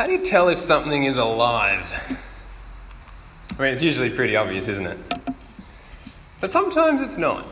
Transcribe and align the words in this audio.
How 0.00 0.06
do 0.06 0.12
you 0.12 0.24
tell 0.24 0.48
if 0.48 0.58
something 0.58 1.04
is 1.04 1.18
alive? 1.18 1.92
I 3.58 3.62
mean, 3.62 3.74
it's 3.74 3.82
usually 3.82 4.08
pretty 4.08 4.34
obvious, 4.34 4.66
isn't 4.66 4.86
it? 4.86 4.98
But 6.40 6.50
sometimes 6.50 7.02
it's 7.02 7.18
not. 7.18 7.46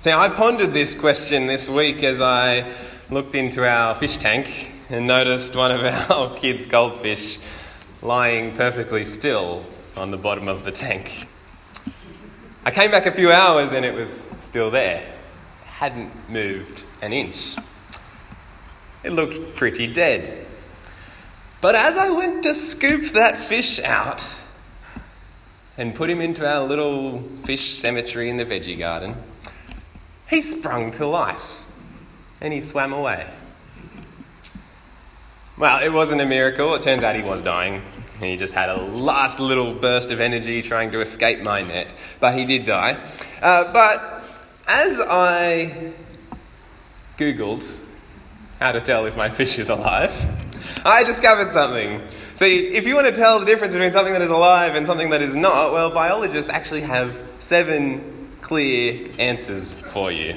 See, 0.00 0.10
I 0.10 0.30
pondered 0.30 0.74
this 0.74 0.96
question 0.96 1.46
this 1.46 1.68
week 1.68 2.02
as 2.02 2.20
I 2.20 2.72
looked 3.08 3.36
into 3.36 3.64
our 3.64 3.94
fish 3.94 4.16
tank 4.16 4.72
and 4.90 5.06
noticed 5.06 5.54
one 5.54 5.70
of 5.70 6.10
our 6.10 6.34
kids' 6.40 6.66
goldfish 6.66 7.38
lying 8.02 8.56
perfectly 8.56 9.04
still 9.04 9.64
on 9.96 10.10
the 10.10 10.18
bottom 10.18 10.48
of 10.48 10.64
the 10.64 10.72
tank. 10.72 11.28
I 12.64 12.72
came 12.72 12.90
back 12.90 13.06
a 13.06 13.12
few 13.12 13.30
hours 13.30 13.72
and 13.72 13.84
it 13.84 13.94
was 13.94 14.10
still 14.40 14.72
there. 14.72 15.02
It 15.02 15.66
hadn't 15.66 16.28
moved 16.28 16.82
an 17.00 17.12
inch. 17.12 17.54
It 19.04 19.12
looked 19.12 19.54
pretty 19.54 19.86
dead. 19.86 20.48
But 21.64 21.76
as 21.76 21.96
I 21.96 22.10
went 22.10 22.42
to 22.42 22.52
scoop 22.52 23.12
that 23.12 23.38
fish 23.38 23.80
out 23.80 24.22
and 25.78 25.94
put 25.94 26.10
him 26.10 26.20
into 26.20 26.46
our 26.46 26.62
little 26.62 27.22
fish 27.44 27.78
cemetery 27.78 28.28
in 28.28 28.36
the 28.36 28.44
veggie 28.44 28.78
garden, 28.78 29.16
he 30.28 30.42
sprung 30.42 30.90
to 30.90 31.06
life 31.06 31.64
and 32.42 32.52
he 32.52 32.60
swam 32.60 32.92
away. 32.92 33.26
Well, 35.56 35.82
it 35.82 35.88
wasn't 35.88 36.20
a 36.20 36.26
miracle. 36.26 36.74
It 36.74 36.82
turns 36.82 37.02
out 37.02 37.16
he 37.16 37.22
was 37.22 37.40
dying. 37.40 37.80
He 38.20 38.36
just 38.36 38.52
had 38.52 38.68
a 38.68 38.82
last 38.82 39.40
little 39.40 39.72
burst 39.72 40.10
of 40.10 40.20
energy 40.20 40.60
trying 40.60 40.92
to 40.92 41.00
escape 41.00 41.40
my 41.40 41.62
net, 41.62 41.86
but 42.20 42.36
he 42.36 42.44
did 42.44 42.66
die. 42.66 42.98
Uh, 43.40 43.72
but 43.72 44.22
as 44.68 45.00
I 45.00 45.94
Googled 47.16 47.66
how 48.60 48.72
to 48.72 48.82
tell 48.82 49.06
if 49.06 49.16
my 49.16 49.30
fish 49.30 49.58
is 49.58 49.70
alive, 49.70 50.43
I 50.84 51.04
discovered 51.04 51.50
something. 51.50 52.02
See, 52.36 52.68
if 52.74 52.86
you 52.86 52.94
want 52.94 53.06
to 53.06 53.12
tell 53.12 53.38
the 53.38 53.46
difference 53.46 53.72
between 53.72 53.92
something 53.92 54.12
that 54.12 54.22
is 54.22 54.30
alive 54.30 54.74
and 54.74 54.86
something 54.86 55.10
that 55.10 55.22
is 55.22 55.36
not, 55.36 55.72
well, 55.72 55.90
biologists 55.90 56.50
actually 56.50 56.80
have 56.82 57.22
seven 57.38 58.30
clear 58.40 59.08
answers 59.18 59.72
for 59.72 60.10
you. 60.10 60.36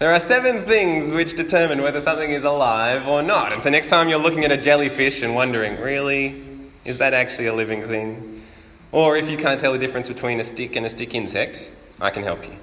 There 0.00 0.12
are 0.12 0.20
seven 0.20 0.64
things 0.64 1.12
which 1.12 1.36
determine 1.36 1.80
whether 1.80 2.00
something 2.00 2.30
is 2.30 2.44
alive 2.44 3.06
or 3.06 3.22
not. 3.22 3.52
And 3.52 3.62
so 3.62 3.70
next 3.70 3.88
time 3.88 4.08
you're 4.08 4.18
looking 4.18 4.44
at 4.44 4.52
a 4.52 4.56
jellyfish 4.56 5.22
and 5.22 5.34
wondering, 5.34 5.80
really, 5.80 6.44
is 6.84 6.98
that 6.98 7.14
actually 7.14 7.46
a 7.46 7.54
living 7.54 7.88
thing? 7.88 8.42
Or 8.90 9.16
if 9.16 9.30
you 9.30 9.36
can't 9.36 9.58
tell 9.58 9.72
the 9.72 9.78
difference 9.78 10.08
between 10.08 10.40
a 10.40 10.44
stick 10.44 10.76
and 10.76 10.84
a 10.84 10.90
stick 10.90 11.14
insect, 11.14 11.72
I 12.00 12.10
can 12.10 12.22
help 12.22 12.44
you. 12.44 12.56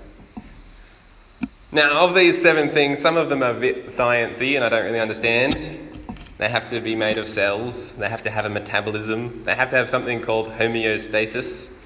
Now, 1.72 2.06
of 2.06 2.14
these 2.14 2.42
seven 2.42 2.70
things, 2.70 3.00
some 3.00 3.16
of 3.16 3.30
them 3.30 3.42
are 3.42 3.52
a 3.52 3.60
bit 3.60 3.88
sciencey 3.88 4.56
and 4.56 4.64
I 4.64 4.70
don't 4.70 4.84
really 4.84 5.00
understand. 5.00 5.56
They 6.42 6.50
have 6.50 6.72
to 6.72 6.82
be 6.82 6.96
made 6.96 7.20
of 7.20 7.30
cells, 7.30 7.96
they 7.98 8.10
have 8.10 8.24
to 8.24 8.32
have 8.32 8.46
a 8.46 8.50
metabolism, 8.50 9.44
they 9.44 9.54
have 9.54 9.70
to 9.70 9.76
have 9.76 9.92
something 9.92 10.22
called 10.22 10.48
homeostasis, 10.48 11.80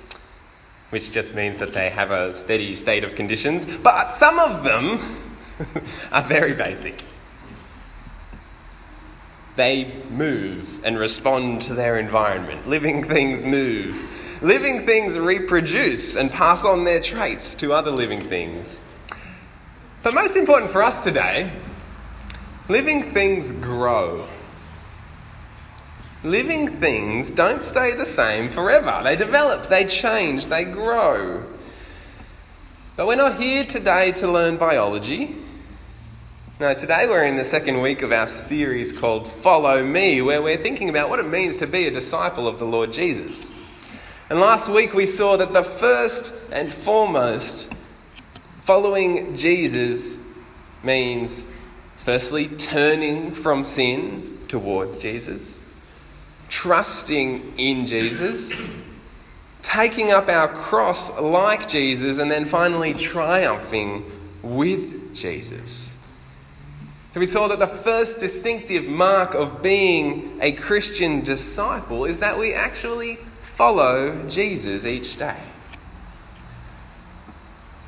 which 0.91 1.11
just 1.11 1.35
means 1.35 1.59
that 1.59 1.73
they 1.73 1.89
have 1.89 2.11
a 2.11 2.33
steady 2.37 2.73
state 2.75 3.03
of 3.03 3.15
conditions. 3.15 3.65
But 3.65 4.13
some 4.13 4.39
of 4.39 4.63
them 4.63 5.17
are 6.13 6.23
very 6.23 6.53
basic. 6.53 7.03
They 9.57 10.01
move 10.09 10.85
and 10.85 10.97
respond 10.97 11.63
to 11.63 11.73
their 11.73 11.99
environment. 11.99 12.65
Living 12.65 13.03
things 13.03 13.43
move. 13.43 13.99
Living 14.41 14.85
things 14.85 15.19
reproduce 15.19 16.15
and 16.15 16.31
pass 16.31 16.63
on 16.63 16.85
their 16.85 17.01
traits 17.01 17.55
to 17.55 17.73
other 17.73 17.91
living 17.91 18.21
things. 18.21 18.87
But 20.01 20.13
most 20.13 20.37
important 20.37 20.71
for 20.71 20.81
us 20.81 21.03
today, 21.03 21.51
living 22.69 23.11
things 23.11 23.51
grow. 23.51 24.25
Living 26.25 26.79
things 26.79 27.29
don't 27.29 27.61
stay 27.61 27.93
the 27.93 28.03
same 28.03 28.49
forever. 28.49 29.01
They 29.03 29.15
develop, 29.15 29.69
they 29.69 29.85
change, 29.85 30.47
they 30.47 30.65
grow. 30.65 31.43
But 32.95 33.05
we're 33.05 33.15
not 33.15 33.39
here 33.39 33.63
today 33.63 34.11
to 34.13 34.31
learn 34.31 34.57
biology. 34.57 35.35
Now, 36.59 36.73
today 36.73 37.07
we're 37.07 37.25
in 37.25 37.35
the 37.35 37.43
second 37.43 37.79
week 37.79 38.01
of 38.01 38.11
our 38.11 38.25
series 38.25 38.91
called 38.91 39.27
Follow 39.27 39.85
Me, 39.85 40.23
where 40.23 40.41
we're 40.41 40.57
thinking 40.57 40.89
about 40.89 41.11
what 41.11 41.19
it 41.19 41.27
means 41.27 41.57
to 41.57 41.67
be 41.67 41.85
a 41.85 41.91
disciple 41.91 42.47
of 42.47 42.57
the 42.57 42.65
Lord 42.65 42.91
Jesus. 42.91 43.55
And 44.27 44.39
last 44.39 44.67
week 44.67 44.95
we 44.95 45.05
saw 45.05 45.37
that 45.37 45.53
the 45.53 45.61
first 45.61 46.51
and 46.51 46.73
foremost, 46.73 47.71
following 48.63 49.37
Jesus 49.37 50.27
means 50.81 51.55
firstly 51.97 52.47
turning 52.47 53.29
from 53.29 53.63
sin 53.63 54.39
towards 54.47 54.97
Jesus, 54.97 55.59
trusting 56.49 57.53
in 57.57 57.85
Jesus, 57.85 58.53
taking 59.63 60.11
up 60.11 60.29
our 60.29 60.47
cross 60.47 61.19
like 61.19 61.67
Jesus, 61.67 62.17
and 62.17 62.29
then 62.29 62.45
finally 62.45 62.93
triumphing 62.93 64.09
with 64.41 65.15
Jesus. 65.15 65.91
So 67.13 67.19
we 67.19 67.25
saw 67.25 67.47
that 67.47 67.59
the 67.59 67.67
first 67.67 68.19
distinctive 68.19 68.87
mark 68.87 69.33
of 69.35 69.63
being 69.63 70.37
a 70.41 70.51
Christian 70.51 71.23
disciple 71.23 72.05
is 72.05 72.19
that 72.19 72.37
we 72.37 72.53
actually 72.53 73.17
follow 73.41 74.27
Jesus 74.27 74.85
each 74.85 75.15
day. 75.17 75.37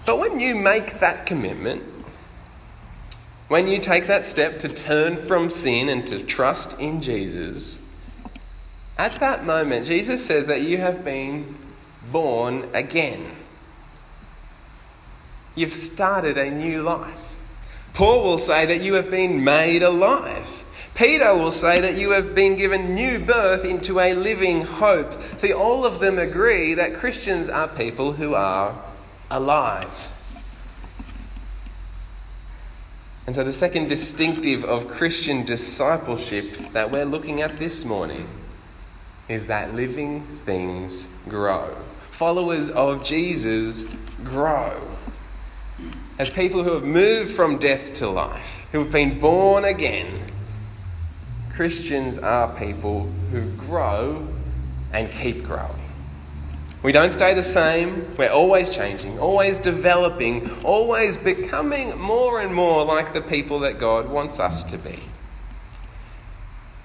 But 0.05 0.19
when 0.19 0.39
you 0.39 0.55
make 0.55 1.01
that 1.01 1.25
commitment, 1.25 1.83
when 3.49 3.67
you 3.67 3.79
take 3.79 4.07
that 4.07 4.23
step 4.23 4.59
to 4.59 4.69
turn 4.69 5.17
from 5.17 5.49
sin 5.49 5.89
and 5.89 6.07
to 6.07 6.23
trust 6.23 6.79
in 6.79 7.01
Jesus, 7.01 7.86
at 8.97 9.19
that 9.19 9.45
moment, 9.45 9.85
Jesus 9.85 10.25
says 10.25 10.47
that 10.47 10.61
you 10.61 10.77
have 10.77 11.05
been 11.05 11.55
born 12.11 12.69
again. 12.73 13.35
You've 15.55 15.73
started 15.73 16.37
a 16.37 16.49
new 16.49 16.81
life. 16.81 17.35
Paul 17.93 18.23
will 18.23 18.37
say 18.37 18.65
that 18.65 18.81
you 18.81 18.93
have 18.93 19.09
been 19.09 19.43
made 19.43 19.83
alive. 19.83 20.47
Peter 20.93 21.35
will 21.35 21.51
say 21.51 21.79
that 21.79 21.95
you 21.95 22.11
have 22.11 22.33
been 22.33 22.55
given 22.55 22.95
new 22.95 23.19
birth 23.19 23.63
into 23.63 23.99
a 23.99 24.15
living 24.15 24.63
hope. 24.63 25.11
See, 25.37 25.53
all 25.53 25.85
of 25.85 25.99
them 25.99 26.17
agree 26.17 26.73
that 26.73 26.95
Christians 26.95 27.49
are 27.49 27.67
people 27.67 28.13
who 28.13 28.33
are 28.33 28.79
alive. 29.29 30.11
And 33.27 33.35
so, 33.35 33.43
the 33.43 33.53
second 33.53 33.89
distinctive 33.89 34.63
of 34.63 34.87
Christian 34.87 35.43
discipleship 35.45 36.71
that 36.71 36.91
we're 36.91 37.05
looking 37.05 37.41
at 37.41 37.57
this 37.57 37.83
morning 37.83 38.27
is 39.29 39.45
that 39.47 39.73
living 39.75 40.25
things 40.45 41.15
grow. 41.27 41.75
Followers 42.11 42.69
of 42.69 43.03
Jesus 43.03 43.95
grow 44.23 44.81
as 46.19 46.29
people 46.29 46.63
who 46.63 46.73
have 46.73 46.83
moved 46.83 47.29
from 47.29 47.57
death 47.57 47.93
to 47.95 48.09
life, 48.09 48.65
who 48.71 48.79
have 48.79 48.91
been 48.91 49.19
born 49.19 49.65
again, 49.65 50.23
Christians 51.53 52.17
are 52.17 52.55
people 52.57 53.03
who 53.31 53.49
grow 53.51 54.27
and 54.93 55.11
keep 55.11 55.43
growing. 55.43 55.71
We 56.83 56.91
don't 56.91 57.11
stay 57.11 57.33
the 57.33 57.43
same. 57.43 58.15
We're 58.17 58.31
always 58.31 58.69
changing, 58.69 59.19
always 59.19 59.59
developing, 59.59 60.49
always 60.63 61.17
becoming 61.17 61.97
more 61.99 62.41
and 62.41 62.53
more 62.53 62.85
like 62.85 63.13
the 63.13 63.21
people 63.21 63.59
that 63.61 63.79
God 63.79 64.09
wants 64.09 64.39
us 64.39 64.63
to 64.71 64.77
be. 64.77 64.99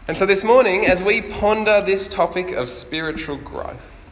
And 0.08 0.16
so 0.16 0.26
this 0.26 0.42
morning, 0.42 0.84
as 0.84 1.00
we 1.00 1.22
ponder 1.22 1.80
this 1.80 2.08
topic 2.08 2.50
of 2.50 2.68
spiritual 2.68 3.36
growth, 3.36 4.04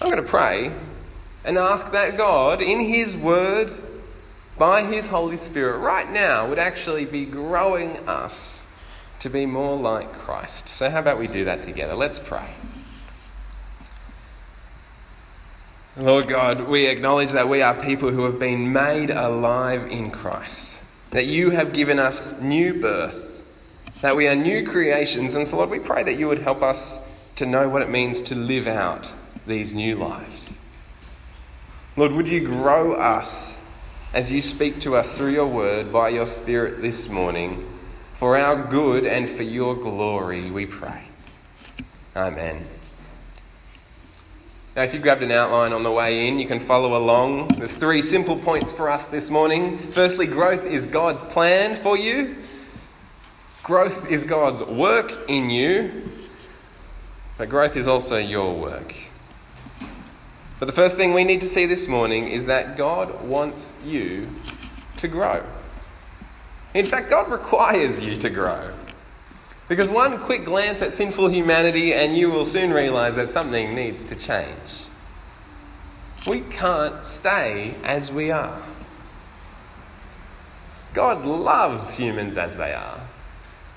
I'm 0.00 0.10
going 0.10 0.22
to 0.22 0.28
pray 0.28 0.70
and 1.44 1.56
ask 1.56 1.92
that 1.92 2.18
God, 2.18 2.60
in 2.60 2.80
His 2.80 3.16
Word, 3.16 3.72
by 4.58 4.82
His 4.84 5.06
Holy 5.06 5.38
Spirit 5.38 5.78
right 5.78 6.10
now 6.12 6.46
would 6.46 6.58
actually 6.58 7.06
be 7.06 7.24
growing 7.24 7.96
us 8.06 8.62
to 9.20 9.30
be 9.30 9.46
more 9.46 9.78
like 9.78 10.12
Christ. 10.12 10.68
So, 10.68 10.90
how 10.90 10.98
about 10.98 11.18
we 11.18 11.26
do 11.26 11.46
that 11.46 11.62
together? 11.62 11.94
Let's 11.94 12.18
pray. 12.18 12.50
Lord 15.96 16.28
God, 16.28 16.68
we 16.68 16.86
acknowledge 16.86 17.30
that 17.30 17.48
we 17.48 17.62
are 17.62 17.74
people 17.74 18.10
who 18.10 18.24
have 18.24 18.38
been 18.38 18.74
made 18.74 19.10
alive 19.10 19.86
in 19.86 20.10
Christ, 20.10 20.82
that 21.12 21.24
you 21.24 21.48
have 21.48 21.72
given 21.72 21.98
us 21.98 22.40
new 22.42 22.74
birth, 22.74 23.31
that 24.02 24.16
we 24.16 24.28
are 24.28 24.34
new 24.34 24.66
creations. 24.66 25.34
And 25.34 25.48
so, 25.48 25.56
Lord, 25.56 25.70
we 25.70 25.78
pray 25.78 26.02
that 26.02 26.18
you 26.18 26.28
would 26.28 26.42
help 26.42 26.62
us 26.62 27.10
to 27.36 27.46
know 27.46 27.68
what 27.68 27.82
it 27.82 27.88
means 27.88 28.20
to 28.22 28.34
live 28.34 28.66
out 28.66 29.10
these 29.46 29.74
new 29.74 29.96
lives. 29.96 30.56
Lord, 31.96 32.12
would 32.12 32.28
you 32.28 32.40
grow 32.40 32.92
us 32.92 33.62
as 34.14 34.30
you 34.30 34.42
speak 34.42 34.80
to 34.80 34.96
us 34.96 35.16
through 35.16 35.32
your 35.32 35.46
word 35.46 35.90
by 35.92 36.10
your 36.10 36.26
Spirit 36.26 36.82
this 36.82 37.08
morning. 37.08 37.66
For 38.14 38.36
our 38.36 38.66
good 38.66 39.06
and 39.06 39.28
for 39.28 39.42
your 39.42 39.74
glory, 39.74 40.50
we 40.50 40.66
pray. 40.66 41.04
Amen. 42.14 42.66
Now, 44.76 44.82
if 44.82 44.94
you 44.94 45.00
grabbed 45.00 45.22
an 45.22 45.32
outline 45.32 45.72
on 45.72 45.82
the 45.82 45.90
way 45.90 46.28
in, 46.28 46.38
you 46.38 46.46
can 46.46 46.60
follow 46.60 46.96
along. 46.96 47.48
There's 47.48 47.76
three 47.76 48.02
simple 48.02 48.36
points 48.36 48.70
for 48.70 48.90
us 48.90 49.08
this 49.08 49.30
morning. 49.30 49.78
Firstly, 49.78 50.26
growth 50.26 50.64
is 50.64 50.86
God's 50.86 51.22
plan 51.22 51.76
for 51.76 51.96
you. 51.96 52.36
Growth 53.62 54.10
is 54.10 54.24
God's 54.24 54.62
work 54.62 55.12
in 55.28 55.48
you, 55.48 56.10
but 57.38 57.48
growth 57.48 57.76
is 57.76 57.86
also 57.86 58.16
your 58.16 58.54
work. 58.54 58.94
But 60.58 60.66
the 60.66 60.72
first 60.72 60.96
thing 60.96 61.14
we 61.14 61.24
need 61.24 61.40
to 61.40 61.46
see 61.46 61.66
this 61.66 61.88
morning 61.88 62.28
is 62.28 62.46
that 62.46 62.76
God 62.76 63.24
wants 63.24 63.82
you 63.84 64.28
to 64.96 65.08
grow. 65.08 65.44
In 66.74 66.86
fact, 66.86 67.10
God 67.10 67.30
requires 67.30 68.00
you 68.00 68.16
to 68.16 68.30
grow. 68.30 68.72
Because 69.68 69.88
one 69.88 70.18
quick 70.18 70.44
glance 70.44 70.82
at 70.82 70.92
sinful 70.92 71.28
humanity 71.28 71.94
and 71.94 72.16
you 72.16 72.30
will 72.30 72.44
soon 72.44 72.72
realize 72.72 73.16
that 73.16 73.28
something 73.28 73.74
needs 73.74 74.04
to 74.04 74.16
change. 74.16 74.86
We 76.26 76.40
can't 76.42 77.04
stay 77.04 77.74
as 77.82 78.10
we 78.10 78.30
are. 78.30 78.62
God 80.94 81.24
loves 81.24 81.96
humans 81.96 82.36
as 82.36 82.56
they 82.56 82.74
are, 82.74 83.00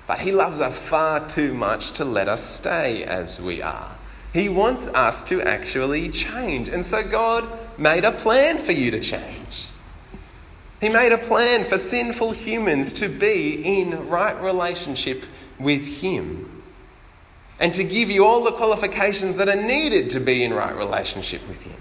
but 0.08 0.20
He 0.20 0.32
loves 0.32 0.62
us 0.62 0.78
far 0.78 1.28
too 1.28 1.54
much 1.54 1.92
to 1.94 2.06
let 2.06 2.28
us 2.28 2.44
stay 2.44 3.04
as 3.04 3.42
we 3.42 3.62
are. 3.62 3.96
He 4.34 4.50
wants 4.50 4.88
us 4.88 5.24
to 5.30 5.42
actually 5.42 6.10
change. 6.10 6.68
And 6.68 6.86
so 6.86 7.04
God 7.04 7.48
made 7.80 8.04
a 8.04 8.12
plan 8.12 8.58
for 8.58 8.74
you 8.74 8.92
to 8.92 9.00
change. 9.00 9.68
He 10.82 10.90
made 10.90 11.14
a 11.14 11.18
plan 11.18 11.64
for 11.64 11.78
sinful 11.78 12.32
humans 12.32 12.92
to 12.94 13.08
be 13.08 13.80
in 13.80 14.10
right 14.10 14.40
relationship 14.42 15.24
with 15.58 15.86
Him 15.86 16.64
and 17.60 17.74
to 17.76 17.84
give 17.84 18.10
you 18.10 18.26
all 18.26 18.44
the 18.44 18.52
qualifications 18.52 19.38
that 19.38 19.48
are 19.48 19.56
needed 19.56 20.10
to 20.12 20.20
be 20.20 20.44
in 20.44 20.54
right 20.54 20.76
relationship 20.76 21.48
with 21.48 21.62
Him. 21.62 21.78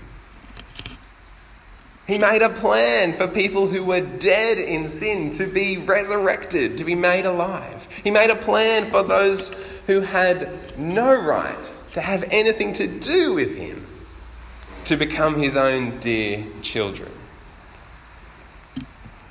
He 2.07 2.19
made 2.19 2.43
a 2.43 2.51
plan 2.51 3.15
for 3.15 3.27
people 3.27 3.67
who 3.67 3.83
were 3.83 4.03
dead 4.03 4.59
in 4.59 4.89
sin 4.91 5.33
to 5.35 5.47
be 5.47 5.79
resurrected, 5.79 6.77
to 6.79 6.85
be 6.85 6.95
made 6.95 7.25
alive. 7.25 7.89
He 8.03 8.11
made 8.11 8.31
a 8.31 8.37
plan 8.37 8.85
for 8.85 9.03
those 9.03 9.55
who 9.87 10.01
had 10.01 10.79
no 10.79 11.15
right 11.15 11.73
to 11.93 12.03
have 12.03 12.25
anything 12.31 12.75
to 12.75 12.87
do 12.87 13.33
with 13.33 13.57
Him 13.57 13.87
to 14.85 14.97
become 14.97 15.37
His 15.37 15.57
own 15.57 15.99
dear 16.01 16.45
children. 16.61 17.11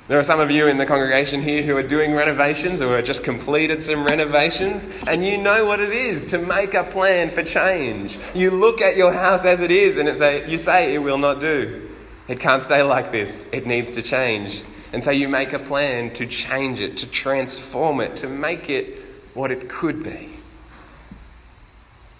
There 0.06 0.18
are 0.18 0.24
some 0.24 0.40
of 0.40 0.50
you 0.50 0.66
in 0.66 0.76
the 0.76 0.84
congregation 0.84 1.42
here 1.42 1.62
who 1.62 1.76
are 1.76 1.82
doing 1.82 2.12
renovations 2.12 2.82
or 2.82 2.96
have 2.96 3.06
just 3.06 3.24
completed 3.24 3.82
some 3.82 4.04
renovations, 4.04 4.86
and 5.06 5.24
you 5.24 5.38
know 5.38 5.64
what 5.64 5.80
it 5.80 5.92
is 5.92 6.26
to 6.26 6.38
make 6.38 6.74
a 6.74 6.84
plan 6.84 7.30
for 7.30 7.42
change. 7.42 8.18
You 8.34 8.50
look 8.50 8.82
at 8.82 8.96
your 8.96 9.12
house 9.12 9.44
as 9.44 9.60
it 9.60 9.70
is, 9.70 9.96
and 9.96 10.14
say, 10.16 10.50
you 10.50 10.58
say 10.58 10.94
it 10.94 10.98
will 10.98 11.16
not 11.18 11.40
do. 11.40 11.88
It 12.26 12.40
can't 12.40 12.62
stay 12.62 12.82
like 12.82 13.12
this. 13.12 13.48
It 13.52 13.66
needs 13.66 13.94
to 13.94 14.02
change. 14.02 14.62
And 14.92 15.02
so 15.02 15.10
you 15.10 15.28
make 15.28 15.52
a 15.52 15.58
plan 15.58 16.12
to 16.14 16.26
change 16.26 16.80
it, 16.80 16.96
to 16.98 17.10
transform 17.10 18.00
it, 18.00 18.16
to 18.18 18.28
make 18.28 18.70
it 18.70 18.98
what 19.34 19.50
it 19.50 19.68
could 19.68 20.02
be. 20.02 20.30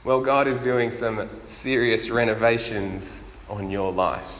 Well, 0.02 0.20
God 0.20 0.46
is 0.46 0.60
doing 0.60 0.90
some 0.90 1.30
serious 1.46 2.10
renovations 2.10 3.32
on 3.48 3.70
your 3.70 3.92
life. 3.92 4.30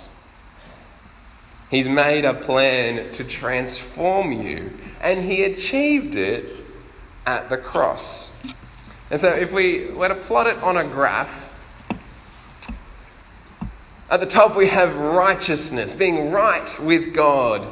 He's 1.71 1.89
made 1.89 2.25
a 2.25 2.35
plan 2.35 3.13
to 3.15 3.25
transform 3.25 4.33
you, 4.33 4.79
and 5.01 5.25
He 5.25 5.45
achieved 5.45 6.17
it 6.17 6.55
at 7.27 7.49
the 7.49 7.57
cross. 7.57 8.39
And 9.11 9.19
so, 9.19 9.29
if 9.29 9.53
we 9.53 9.87
were 9.87 10.09
to 10.09 10.15
plot 10.15 10.47
it 10.47 10.63
on 10.63 10.77
a 10.77 10.85
graph, 10.85 11.44
at 14.11 14.21
the 14.21 14.27
top 14.27 14.57
we 14.57 14.69
have 14.69 14.97
righteousness, 14.97 15.95
being 15.95 16.31
right 16.31 16.79
with 16.81 17.15
God, 17.15 17.67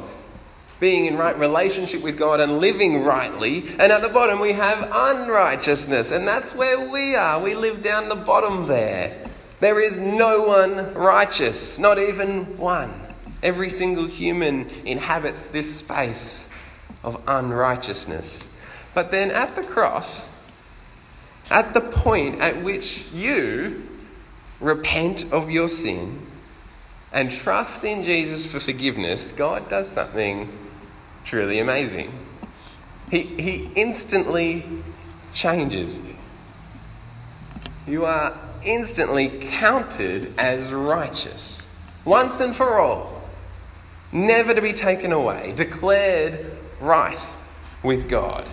being 0.79 1.05
in 1.05 1.15
right 1.15 1.37
relationship 1.37 2.01
with 2.01 2.17
God 2.17 2.39
and 2.39 2.57
living 2.57 3.03
rightly. 3.03 3.69
And 3.79 3.91
at 3.91 4.01
the 4.01 4.09
bottom 4.09 4.39
we 4.39 4.53
have 4.53 4.89
unrighteousness, 4.91 6.11
and 6.11 6.27
that's 6.27 6.55
where 6.55 6.89
we 6.89 7.15
are. 7.15 7.39
We 7.39 7.55
live 7.55 7.83
down 7.83 8.09
the 8.09 8.15
bottom 8.15 8.67
there. 8.67 9.29
There 9.59 9.79
is 9.79 9.97
no 9.97 10.41
one 10.41 10.93
righteous, 10.93 11.79
not 11.79 11.97
even 11.97 12.57
one. 12.57 12.93
Every 13.41 13.69
single 13.69 14.07
human 14.07 14.69
inhabits 14.85 15.45
this 15.45 15.73
space 15.73 16.49
of 17.03 17.21
unrighteousness. 17.27 18.57
But 18.93 19.11
then 19.11 19.31
at 19.31 19.55
the 19.55 19.63
cross, 19.63 20.29
at 21.49 21.73
the 21.73 21.81
point 21.81 22.41
at 22.41 22.63
which 22.63 23.05
you 23.13 23.87
repent 24.63 25.31
of 25.33 25.51
your 25.51 25.67
sin 25.67 26.25
and 27.11 27.29
trust 27.29 27.83
in 27.83 28.03
Jesus 28.03 28.45
for 28.45 28.59
forgiveness, 28.59 29.33
God 29.33 29.69
does 29.69 29.87
something 29.87 30.49
truly 31.25 31.59
amazing. 31.59 32.11
He, 33.11 33.21
he 33.21 33.69
instantly 33.75 34.65
changes 35.33 35.97
you. 35.97 36.15
You 37.85 38.05
are 38.05 38.35
instantly 38.63 39.39
counted 39.41 40.33
as 40.37 40.71
righteous, 40.71 41.61
once 42.05 42.39
and 42.39 42.55
for 42.55 42.79
all 42.79 43.21
never 44.13 44.53
to 44.53 44.61
be 44.61 44.73
taken 44.73 45.11
away, 45.11 45.53
declared 45.55 46.45
right 46.79 47.27
with 47.83 48.07
God. 48.07 48.47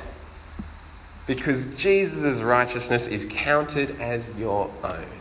Because 1.26 1.76
Jesus' 1.76 2.40
righteousness 2.40 3.06
is 3.06 3.26
counted 3.30 4.00
as 4.00 4.36
your 4.36 4.70
own. 4.82 5.19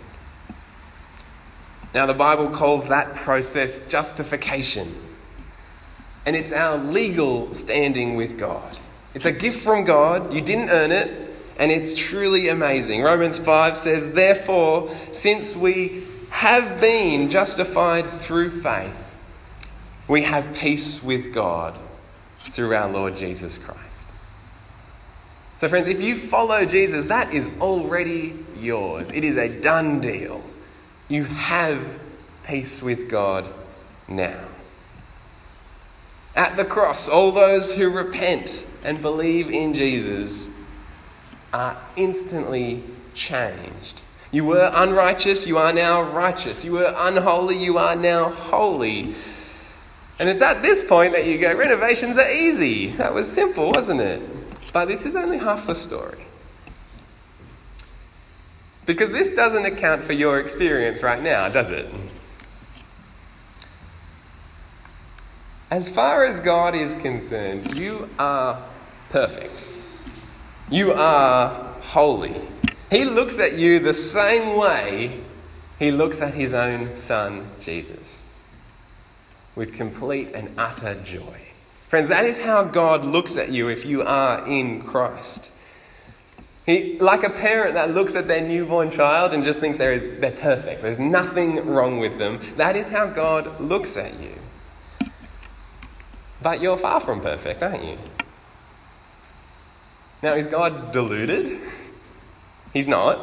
Now, 1.93 2.05
the 2.05 2.13
Bible 2.13 2.49
calls 2.49 2.89
that 2.89 3.15
process 3.15 3.87
justification. 3.87 4.95
And 6.25 6.35
it's 6.35 6.51
our 6.51 6.77
legal 6.77 7.53
standing 7.53 8.15
with 8.15 8.37
God. 8.37 8.77
It's 9.13 9.25
a 9.25 9.31
gift 9.31 9.59
from 9.63 9.85
God, 9.85 10.33
you 10.33 10.41
didn't 10.41 10.69
earn 10.69 10.91
it, 10.91 11.35
and 11.57 11.71
it's 11.71 11.95
truly 11.95 12.49
amazing. 12.49 13.01
Romans 13.01 13.39
5 13.39 13.75
says, 13.75 14.13
Therefore, 14.13 14.93
since 15.11 15.55
we 15.55 16.05
have 16.29 16.79
been 16.79 17.31
justified 17.31 18.07
through 18.07 18.49
faith, 18.49 19.15
we 20.07 20.23
have 20.23 20.53
peace 20.53 21.03
with 21.03 21.33
God 21.33 21.75
through 22.37 22.75
our 22.75 22.89
Lord 22.89 23.17
Jesus 23.17 23.57
Christ. 23.57 23.79
So, 25.59 25.67
friends, 25.67 25.87
if 25.87 25.99
you 25.99 26.15
follow 26.15 26.65
Jesus, 26.65 27.05
that 27.07 27.33
is 27.33 27.47
already 27.59 28.33
yours. 28.57 29.11
It 29.11 29.23
is 29.23 29.37
a 29.37 29.49
done 29.49 29.99
deal. 29.99 30.41
You 31.09 31.25
have 31.25 31.99
peace 32.45 32.81
with 32.81 33.09
God 33.09 33.45
now. 34.07 34.39
At 36.35 36.55
the 36.55 36.63
cross, 36.63 37.09
all 37.09 37.31
those 37.31 37.75
who 37.75 37.89
repent 37.89 38.65
and 38.83 39.01
believe 39.01 39.49
in 39.49 39.73
Jesus 39.73 40.57
are 41.51 41.77
instantly 41.95 42.83
changed. 43.13 44.03
You 44.31 44.45
were 44.45 44.71
unrighteous, 44.73 45.47
you 45.47 45.57
are 45.57 45.73
now 45.73 46.03
righteous. 46.03 46.63
You 46.63 46.73
were 46.73 46.93
unholy, 46.95 47.57
you 47.57 47.79
are 47.79 47.95
now 47.95 48.29
holy. 48.29 49.15
And 50.19 50.29
it's 50.29 50.41
at 50.43 50.61
this 50.61 50.87
point 50.87 51.13
that 51.13 51.25
you 51.25 51.39
go, 51.39 51.55
renovations 51.55 52.17
are 52.19 52.29
easy. 52.29 52.91
That 52.97 53.13
was 53.13 53.29
simple, 53.29 53.71
wasn't 53.71 54.01
it? 54.01 54.21
But 54.71 54.85
this 54.85 55.05
is 55.05 55.15
only 55.15 55.39
half 55.39 55.65
the 55.65 55.73
story. 55.73 56.19
Because 58.89 59.11
this 59.11 59.29
doesn't 59.29 59.65
account 59.65 60.03
for 60.03 60.13
your 60.13 60.39
experience 60.39 61.03
right 61.03 61.21
now, 61.21 61.47
does 61.47 61.69
it? 61.69 61.87
As 65.69 65.87
far 65.87 66.25
as 66.25 66.39
God 66.39 66.73
is 66.73 66.95
concerned, 66.95 67.77
you 67.77 68.09
are 68.17 68.59
perfect. 69.11 69.63
You 70.71 70.93
are 70.93 71.49
holy. 71.81 72.41
He 72.89 73.05
looks 73.05 73.37
at 73.37 73.59
you 73.59 73.77
the 73.77 73.93
same 73.93 74.57
way 74.57 75.21
he 75.77 75.91
looks 75.91 76.19
at 76.19 76.33
his 76.33 76.55
own 76.55 76.95
son, 76.95 77.47
Jesus 77.61 78.27
with 79.55 79.75
complete 79.75 80.29
and 80.33 80.49
utter 80.57 80.95
joy. 81.03 81.37
Friends, 81.89 82.07
that 82.07 82.25
is 82.25 82.39
how 82.39 82.63
God 82.63 83.05
looks 83.05 83.37
at 83.37 83.51
you 83.51 83.67
if 83.67 83.85
you 83.85 84.01
are 84.01 84.47
in 84.47 84.81
Christ. 84.81 85.51
He, 86.69 86.99
like 86.99 87.23
a 87.23 87.31
parent 87.31 87.73
that 87.73 87.95
looks 87.95 88.13
at 88.13 88.27
their 88.27 88.47
newborn 88.47 88.91
child 88.91 89.33
and 89.33 89.43
just 89.43 89.59
thinks 89.59 89.79
there 89.79 89.91
is, 89.91 90.19
they're 90.19 90.29
perfect, 90.29 90.83
there's 90.83 90.99
nothing 90.99 91.65
wrong 91.65 91.97
with 91.97 92.19
them, 92.19 92.39
that 92.57 92.75
is 92.75 92.89
how 92.89 93.07
God 93.07 93.59
looks 93.59 93.97
at 93.97 94.13
you. 94.19 95.09
But 96.43 96.61
you're 96.61 96.77
far 96.77 96.99
from 96.99 97.21
perfect, 97.21 97.63
aren't 97.63 97.85
you? 97.85 97.97
Now, 100.21 100.33
is 100.33 100.45
God 100.45 100.91
deluded? 100.91 101.59
He's 102.73 102.87
not. 102.87 103.19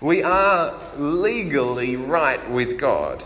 We 0.00 0.22
are 0.22 0.80
legally 0.96 1.96
right 1.96 2.50
with 2.50 2.78
God. 2.78 3.22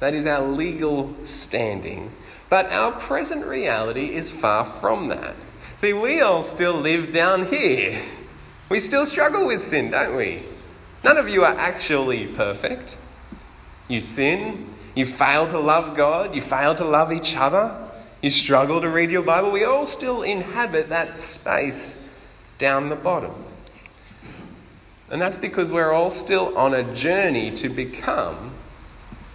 That 0.00 0.14
is 0.14 0.24
our 0.24 0.48
legal 0.48 1.14
standing. 1.26 2.12
But 2.48 2.72
our 2.72 2.92
present 2.92 3.44
reality 3.44 4.14
is 4.14 4.32
far 4.32 4.64
from 4.64 5.08
that. 5.08 5.36
See, 5.76 5.92
we 5.92 6.22
all 6.22 6.42
still 6.42 6.74
live 6.74 7.12
down 7.12 7.46
here. 7.46 8.02
We 8.70 8.80
still 8.80 9.04
struggle 9.04 9.46
with 9.46 9.68
sin, 9.68 9.90
don't 9.90 10.16
we? 10.16 10.42
None 11.04 11.18
of 11.18 11.28
you 11.28 11.44
are 11.44 11.54
actually 11.54 12.26
perfect. 12.28 12.96
You 13.86 14.00
sin, 14.00 14.74
you 14.94 15.04
fail 15.04 15.46
to 15.48 15.58
love 15.58 15.94
God, 15.94 16.34
you 16.34 16.40
fail 16.40 16.74
to 16.76 16.84
love 16.84 17.12
each 17.12 17.36
other, 17.36 17.76
you 18.22 18.30
struggle 18.30 18.80
to 18.80 18.88
read 18.88 19.10
your 19.10 19.22
Bible, 19.22 19.50
we 19.50 19.64
all 19.64 19.84
still 19.84 20.22
inhabit 20.22 20.88
that 20.88 21.20
space 21.20 22.08
down 22.56 22.88
the 22.88 22.96
bottom. 22.96 23.34
And 25.10 25.20
that's 25.20 25.38
because 25.38 25.70
we're 25.70 25.92
all 25.92 26.10
still 26.10 26.56
on 26.56 26.72
a 26.72 26.94
journey 26.94 27.54
to 27.56 27.68
become 27.68 28.52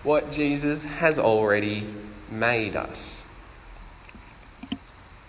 what 0.03 0.31
Jesus 0.31 0.83
has 0.83 1.19
already 1.19 1.85
made 2.31 2.75
us. 2.75 3.20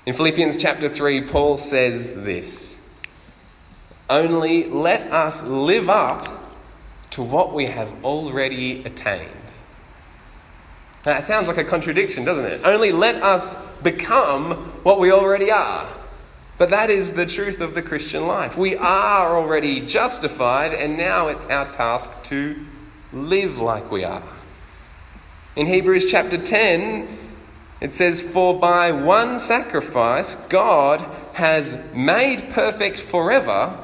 In 0.04 0.14
Philippians 0.14 0.58
chapter 0.58 0.88
3, 0.88 1.28
Paul 1.28 1.56
says 1.56 2.24
this 2.24 2.80
Only 4.10 4.68
let 4.68 5.12
us 5.12 5.46
live 5.46 5.88
up 5.88 6.28
to 7.10 7.22
what 7.22 7.54
we 7.54 7.66
have 7.66 8.04
already 8.04 8.82
attained. 8.84 9.30
That 11.04 11.24
sounds 11.24 11.46
like 11.46 11.58
a 11.58 11.64
contradiction, 11.64 12.24
doesn't 12.24 12.44
it? 12.44 12.60
Only 12.64 12.90
let 12.90 13.22
us 13.22 13.56
become 13.82 14.54
what 14.82 14.98
we 14.98 15.12
already 15.12 15.52
are. 15.52 15.88
But 16.58 16.70
that 16.70 16.90
is 16.90 17.14
the 17.14 17.26
truth 17.26 17.60
of 17.60 17.74
the 17.74 17.82
Christian 17.82 18.26
life. 18.26 18.56
We 18.56 18.76
are 18.76 19.36
already 19.36 19.86
justified, 19.86 20.74
and 20.74 20.96
now 20.96 21.28
it's 21.28 21.46
our 21.46 21.72
task 21.72 22.10
to 22.24 22.64
live 23.12 23.58
like 23.58 23.90
we 23.90 24.04
are. 24.04 24.22
In 25.54 25.66
Hebrews 25.66 26.06
chapter 26.10 26.38
10, 26.38 27.18
it 27.82 27.92
says, 27.92 28.22
For 28.22 28.56
by 28.56 28.92
one 28.92 29.40
sacrifice 29.40 30.46
God 30.46 31.00
has 31.32 31.92
made 31.92 32.52
perfect 32.52 33.00
forever 33.00 33.76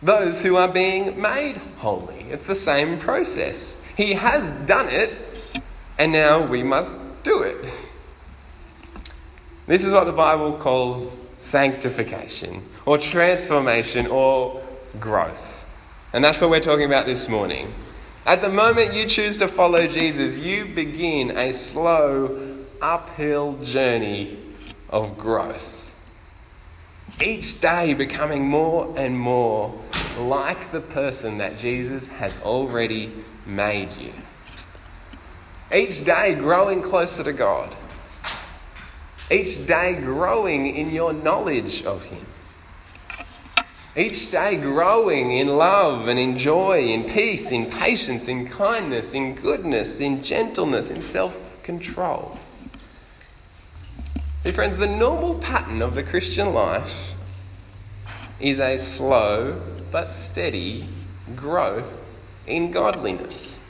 those 0.00 0.40
who 0.40 0.54
are 0.54 0.68
being 0.68 1.20
made 1.20 1.56
holy. 1.78 2.26
It's 2.30 2.46
the 2.46 2.54
same 2.54 3.00
process. 3.00 3.82
He 3.96 4.12
has 4.12 4.48
done 4.66 4.88
it, 4.88 5.10
and 5.98 6.12
now 6.12 6.46
we 6.46 6.62
must 6.62 6.96
do 7.24 7.42
it. 7.42 7.72
This 9.66 9.84
is 9.84 9.92
what 9.92 10.04
the 10.04 10.12
Bible 10.12 10.52
calls 10.52 11.16
sanctification, 11.40 12.62
or 12.86 12.98
transformation, 12.98 14.06
or 14.06 14.62
growth. 15.00 15.66
And 16.12 16.22
that's 16.22 16.40
what 16.40 16.50
we're 16.50 16.60
talking 16.60 16.86
about 16.86 17.06
this 17.06 17.28
morning. 17.28 17.74
At 18.26 18.42
the 18.42 18.48
moment 18.48 18.94
you 18.94 19.06
choose 19.06 19.38
to 19.38 19.48
follow 19.48 19.88
Jesus, 19.88 20.36
you 20.36 20.66
begin 20.66 21.36
a 21.36 21.52
slow 21.52 22.51
uphill 22.82 23.56
journey 23.62 24.36
of 24.90 25.16
growth. 25.16 25.90
Each 27.22 27.60
day 27.60 27.94
becoming 27.94 28.46
more 28.46 28.92
and 28.96 29.18
more 29.18 29.72
like 30.18 30.72
the 30.72 30.80
person 30.80 31.38
that 31.38 31.56
Jesus 31.56 32.08
has 32.08 32.38
already 32.42 33.12
made 33.46 33.92
you. 33.92 34.12
Each 35.72 36.04
day 36.04 36.34
growing 36.34 36.82
closer 36.82 37.24
to 37.24 37.32
God. 37.32 37.74
Each 39.30 39.66
day 39.66 39.94
growing 39.94 40.74
in 40.76 40.90
your 40.90 41.12
knowledge 41.12 41.84
of 41.84 42.04
Him. 42.04 42.26
Each 43.96 44.30
day 44.30 44.56
growing 44.56 45.36
in 45.38 45.48
love 45.48 46.08
and 46.08 46.18
in 46.18 46.38
joy, 46.38 46.80
in 46.80 47.04
peace, 47.04 47.52
in 47.52 47.66
patience, 47.66 48.26
in 48.26 48.48
kindness, 48.48 49.14
in 49.14 49.34
goodness, 49.34 50.00
in 50.00 50.22
gentleness, 50.22 50.90
in 50.90 51.00
self 51.00 51.38
control. 51.62 52.38
Hey, 54.42 54.50
friends, 54.50 54.76
the 54.76 54.88
normal 54.88 55.36
pattern 55.36 55.82
of 55.82 55.94
the 55.94 56.02
Christian 56.02 56.52
life 56.52 57.14
is 58.40 58.58
a 58.58 58.76
slow 58.76 59.62
but 59.92 60.12
steady 60.12 60.88
growth 61.36 61.96
in 62.44 62.72
godliness. 62.72 63.60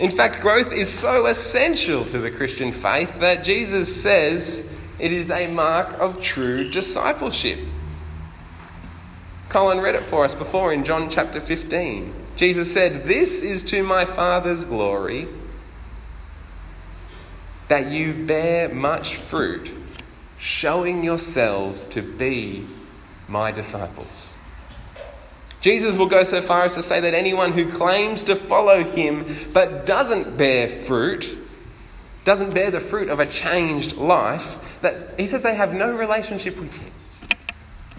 In 0.00 0.10
fact, 0.10 0.42
growth 0.42 0.72
is 0.72 0.88
so 0.88 1.26
essential 1.26 2.04
to 2.06 2.18
the 2.18 2.32
Christian 2.32 2.72
faith 2.72 3.20
that 3.20 3.44
Jesus 3.44 4.02
says 4.02 4.76
it 4.98 5.12
is 5.12 5.30
a 5.30 5.46
mark 5.46 5.96
of 6.00 6.20
true 6.20 6.68
discipleship. 6.68 7.60
Colin 9.50 9.78
read 9.78 9.94
it 9.94 10.02
for 10.02 10.24
us 10.24 10.34
before 10.34 10.72
in 10.72 10.84
John 10.84 11.08
chapter 11.08 11.40
15. 11.40 12.12
Jesus 12.34 12.74
said, 12.74 13.04
This 13.04 13.44
is 13.44 13.62
to 13.70 13.84
my 13.84 14.04
Father's 14.04 14.64
glory 14.64 15.28
that 17.68 17.90
you 17.90 18.12
bear 18.12 18.68
much 18.68 19.16
fruit, 19.16 19.70
showing 20.38 21.04
yourselves 21.04 21.84
to 21.86 22.02
be 22.02 22.66
my 23.28 23.52
disciples. 23.52 24.32
Jesus 25.60 25.96
will 25.96 26.06
go 26.06 26.22
so 26.22 26.40
far 26.40 26.64
as 26.64 26.74
to 26.74 26.82
say 26.82 27.00
that 27.00 27.14
anyone 27.14 27.52
who 27.52 27.70
claims 27.70 28.24
to 28.24 28.36
follow 28.36 28.84
him 28.84 29.26
but 29.52 29.86
doesn't 29.86 30.36
bear 30.36 30.68
fruit, 30.68 31.36
doesn't 32.24 32.54
bear 32.54 32.70
the 32.70 32.80
fruit 32.80 33.08
of 33.08 33.20
a 33.20 33.26
changed 33.26 33.96
life, 33.96 34.56
that 34.82 35.18
he 35.18 35.26
says 35.26 35.42
they 35.42 35.56
have 35.56 35.74
no 35.74 35.92
relationship 35.92 36.58
with 36.58 36.72
him. 36.74 36.92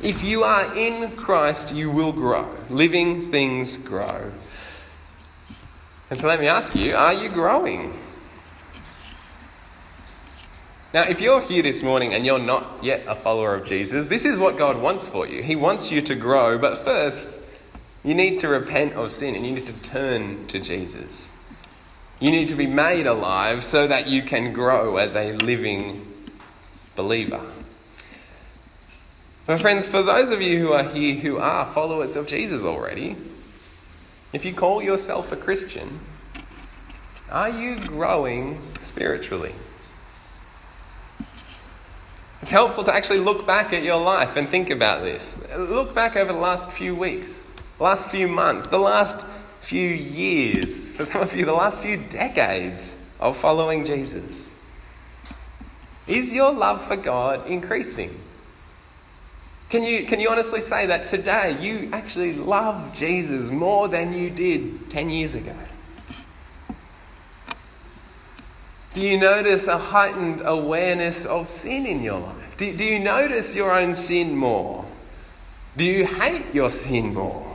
If 0.02 0.24
you 0.24 0.44
are 0.44 0.76
in 0.78 1.12
Christ, 1.18 1.76
you 1.76 1.92
will 1.92 2.14
grow. 2.14 2.50
Living 2.70 3.30
things 3.32 3.76
grow. 3.76 4.32
And 6.10 6.18
so 6.18 6.28
let 6.28 6.40
me 6.40 6.48
ask 6.48 6.74
you 6.76 6.96
are 6.96 7.14
you 7.14 7.30
growing? 7.30 7.98
Now, 10.92 11.04
if 11.04 11.22
you're 11.22 11.42
here 11.42 11.62
this 11.62 11.84
morning 11.84 12.16
and 12.16 12.26
you're 12.26 12.40
not 12.40 12.84
yet 12.84 13.04
a 13.08 13.14
follower 13.14 13.54
of 13.54 13.64
Jesus, 13.64 14.08
this 14.08 14.26
is 14.26 14.40
what 14.40 14.58
God 14.58 14.82
wants 14.82 15.06
for 15.06 15.28
you. 15.28 15.44
He 15.44 15.56
wants 15.56 15.92
you 15.92 16.02
to 16.02 16.16
grow, 16.16 16.58
but 16.58 16.80
first, 16.80 17.40
you 18.04 18.16
need 18.16 18.40
to 18.40 18.48
repent 18.48 18.94
of 18.94 19.12
sin 19.12 19.36
and 19.36 19.46
you 19.46 19.52
need 19.52 19.68
to 19.68 19.74
turn 19.74 20.48
to 20.48 20.60
Jesus. 20.60 21.32
You 22.20 22.32
need 22.32 22.50
to 22.50 22.56
be 22.56 22.66
made 22.66 23.06
alive 23.06 23.64
so 23.64 23.86
that 23.86 24.08
you 24.08 24.24
can 24.24 24.52
grow 24.52 24.98
as 24.98 25.16
a 25.16 25.34
living 25.34 26.08
believer. 26.96 27.42
But, 29.46 29.62
friends, 29.62 29.88
for 29.88 30.02
those 30.02 30.32
of 30.32 30.42
you 30.42 30.60
who 30.60 30.74
are 30.74 30.84
here 30.84 31.14
who 31.16 31.38
are 31.38 31.68
followers 31.68 32.16
of 32.16 32.26
Jesus 32.26 32.64
already, 32.64 33.16
if 34.34 34.44
you 34.44 34.56
call 34.56 34.82
yourself 34.82 35.32
a 35.32 35.36
Christian, 35.36 36.00
are 37.30 37.50
you 37.50 37.78
growing 37.78 38.60
spiritually? 38.80 39.54
It's 42.42 42.52
helpful 42.52 42.86
to 42.86 42.94
actually 42.94 43.20
look 43.20 43.46
back 43.46 43.74
at 43.74 43.84
your 43.84 44.02
life 44.02 44.38
and 44.38 44.48
think 44.48 44.70
about 44.70 45.02
this. 45.02 45.46
Look 45.58 45.94
back 45.94 46.16
over 46.16 46.32
the 46.32 46.40
last 46.40 46.72
few 46.72 46.96
weeks, 46.96 47.52
last 47.80 48.08
few 48.08 48.28
months, 48.30 48.68
the 48.68 48.80
last 48.80 49.26
few 49.60 49.90
years, 49.90 50.90
for 50.92 51.04
some 51.04 51.22
of 51.22 51.36
you, 51.36 51.46
the 51.46 51.54
last 51.54 51.82
few 51.82 51.98
decades 51.98 53.14
of 53.20 53.36
following 53.38 53.84
Jesus. 53.84 54.52
Is 56.08 56.32
your 56.32 56.54
love 56.54 56.84
for 56.84 56.96
God 56.96 57.46
increasing? 57.46 58.18
Can 59.70 59.84
you, 59.84 60.06
can 60.06 60.20
you 60.20 60.30
honestly 60.30 60.62
say 60.62 60.88
that 60.88 61.08
today 61.08 61.58
you 61.62 61.90
actually 61.94 62.34
love 62.34 62.96
Jesus 62.96 63.52
more 63.52 63.88
than 63.88 64.14
you 64.14 64.30
did 64.30 64.90
10 64.90 65.10
years 65.10 65.36
ago? 65.36 65.56
Do 68.94 69.02
you 69.02 69.18
notice 69.18 69.68
a 69.68 69.78
heightened 69.78 70.42
awareness 70.44 71.26
of 71.26 71.50
sin 71.50 71.86
in 71.86 72.02
your 72.02 72.20
life? 72.20 72.58
Do, 72.58 72.76
do 72.76 72.84
you 72.84 73.00
notice 73.00 73.56
your 73.56 73.72
own 73.72 73.94
sin 73.94 74.36
more? 74.36 74.86
Do 75.78 75.86
you 75.86 76.06
hate 76.06 76.54
your 76.54 76.70
sin 76.70 77.14
more? 77.14 77.46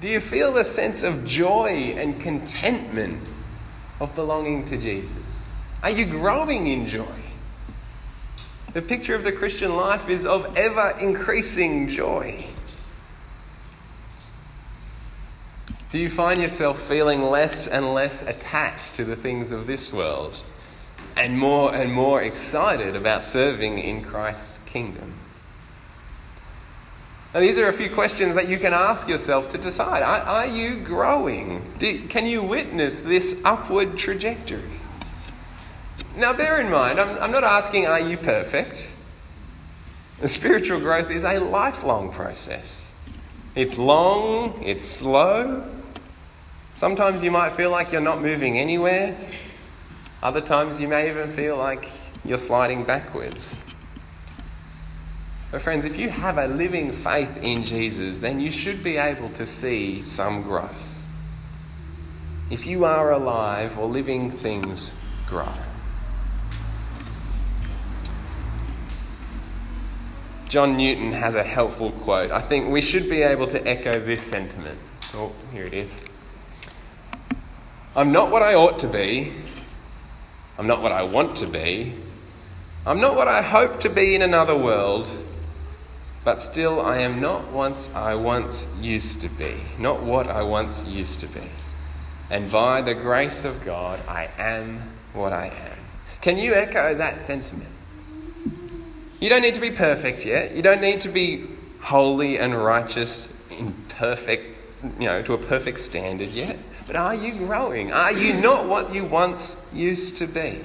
Do 0.00 0.08
you 0.08 0.20
feel 0.20 0.52
the 0.52 0.64
sense 0.64 1.02
of 1.02 1.26
joy 1.26 1.94
and 1.96 2.20
contentment 2.20 3.22
of 4.00 4.14
belonging 4.14 4.64
to 4.66 4.76
Jesus? 4.76 5.50
Are 5.82 5.90
you 5.90 6.06
growing 6.06 6.68
in 6.68 6.86
joy? 6.86 7.22
The 8.72 8.82
picture 8.82 9.14
of 9.14 9.24
the 9.24 9.32
Christian 9.32 9.74
life 9.74 10.08
is 10.08 10.24
of 10.24 10.56
ever 10.56 10.96
increasing 11.00 11.88
joy. 11.88 12.46
Do 15.90 15.98
you 15.98 16.10
find 16.10 16.42
yourself 16.42 16.82
feeling 16.82 17.22
less 17.22 17.66
and 17.66 17.94
less 17.94 18.22
attached 18.22 18.96
to 18.96 19.04
the 19.04 19.16
things 19.16 19.52
of 19.52 19.66
this 19.66 19.90
world 19.90 20.42
and 21.16 21.38
more 21.38 21.74
and 21.74 21.90
more 21.90 22.22
excited 22.22 22.94
about 22.94 23.22
serving 23.22 23.78
in 23.78 24.04
Christ's 24.04 24.62
kingdom? 24.64 25.14
Now, 27.32 27.40
these 27.40 27.56
are 27.56 27.68
a 27.68 27.72
few 27.72 27.88
questions 27.88 28.34
that 28.34 28.48
you 28.48 28.58
can 28.58 28.74
ask 28.74 29.08
yourself 29.08 29.48
to 29.50 29.58
decide. 29.58 30.02
Are, 30.02 30.20
are 30.20 30.46
you 30.46 30.76
growing? 30.76 31.62
Do, 31.78 32.06
can 32.08 32.26
you 32.26 32.42
witness 32.42 33.00
this 33.00 33.40
upward 33.44 33.96
trajectory? 33.96 34.80
Now, 36.16 36.34
bear 36.34 36.60
in 36.60 36.70
mind, 36.70 37.00
I'm, 37.00 37.16
I'm 37.18 37.30
not 37.30 37.44
asking, 37.44 37.86
are 37.86 38.00
you 38.00 38.18
perfect? 38.18 38.92
Spiritual 40.26 40.80
growth 40.80 41.10
is 41.10 41.24
a 41.24 41.38
lifelong 41.38 42.12
process. 42.12 42.87
It's 43.58 43.76
long, 43.76 44.62
it's 44.62 44.86
slow. 44.86 45.68
Sometimes 46.76 47.24
you 47.24 47.32
might 47.32 47.54
feel 47.54 47.72
like 47.72 47.90
you're 47.90 48.00
not 48.00 48.22
moving 48.22 48.56
anywhere. 48.56 49.18
Other 50.22 50.40
times 50.40 50.78
you 50.80 50.86
may 50.86 51.08
even 51.08 51.28
feel 51.28 51.56
like 51.56 51.90
you're 52.24 52.38
sliding 52.38 52.84
backwards. 52.84 53.58
But, 55.50 55.60
friends, 55.60 55.84
if 55.84 55.98
you 55.98 56.08
have 56.08 56.38
a 56.38 56.46
living 56.46 56.92
faith 56.92 57.36
in 57.42 57.64
Jesus, 57.64 58.18
then 58.18 58.38
you 58.38 58.52
should 58.52 58.84
be 58.84 58.96
able 58.96 59.30
to 59.30 59.44
see 59.44 60.02
some 60.02 60.42
growth. 60.42 61.02
if 62.50 62.64
you 62.64 62.84
are 62.84 63.10
alive 63.10 63.76
or 63.76 63.88
living 63.88 64.30
things 64.30 64.94
grow. 65.26 65.52
John 70.48 70.78
Newton 70.78 71.12
has 71.12 71.34
a 71.34 71.44
helpful 71.44 71.92
quote. 71.92 72.30
I 72.30 72.40
think 72.40 72.70
we 72.70 72.80
should 72.80 73.10
be 73.10 73.20
able 73.20 73.46
to 73.48 73.68
echo 73.68 74.00
this 74.00 74.22
sentiment. 74.22 74.78
Oh, 75.12 75.32
here 75.52 75.66
it 75.66 75.74
is. 75.74 76.00
I'm 77.94 78.12
not 78.12 78.30
what 78.30 78.42
I 78.42 78.54
ought 78.54 78.78
to 78.78 78.88
be. 78.88 79.32
I'm 80.56 80.66
not 80.66 80.82
what 80.82 80.92
I 80.92 81.02
want 81.02 81.36
to 81.36 81.46
be. 81.46 81.94
I'm 82.86 82.98
not 82.98 83.14
what 83.14 83.28
I 83.28 83.42
hope 83.42 83.80
to 83.80 83.90
be 83.90 84.14
in 84.14 84.22
another 84.22 84.56
world. 84.56 85.06
But 86.24 86.40
still, 86.40 86.80
I 86.80 86.98
am 86.98 87.20
not 87.20 87.48
once 87.52 87.94
I 87.94 88.14
once 88.14 88.76
used 88.80 89.20
to 89.20 89.28
be, 89.28 89.54
not 89.78 90.02
what 90.02 90.28
I 90.28 90.42
once 90.42 90.88
used 90.88 91.20
to 91.20 91.26
be. 91.26 91.48
And 92.30 92.50
by 92.50 92.80
the 92.80 92.94
grace 92.94 93.44
of 93.44 93.64
God, 93.64 94.00
I 94.08 94.30
am 94.38 94.82
what 95.12 95.32
I 95.32 95.46
am. 95.46 95.78
Can 96.22 96.38
you 96.38 96.54
echo 96.54 96.94
that 96.94 97.20
sentiment? 97.20 97.70
You 99.20 99.28
don't 99.28 99.42
need 99.42 99.54
to 99.54 99.60
be 99.60 99.70
perfect 99.70 100.24
yet. 100.24 100.54
You 100.54 100.62
don't 100.62 100.80
need 100.80 101.00
to 101.02 101.08
be 101.08 101.46
holy 101.80 102.38
and 102.38 102.54
righteous 102.54 103.48
in 103.50 103.72
perfect, 103.88 104.56
you 104.98 105.06
know, 105.06 105.22
to 105.22 105.34
a 105.34 105.38
perfect 105.38 105.80
standard 105.80 106.30
yet. 106.30 106.58
But 106.86 106.96
are 106.96 107.14
you 107.14 107.32
growing? 107.32 107.92
Are 107.92 108.12
you 108.12 108.34
not 108.34 108.66
what 108.66 108.94
you 108.94 109.04
once 109.04 109.72
used 109.74 110.18
to 110.18 110.26
be? 110.26 110.60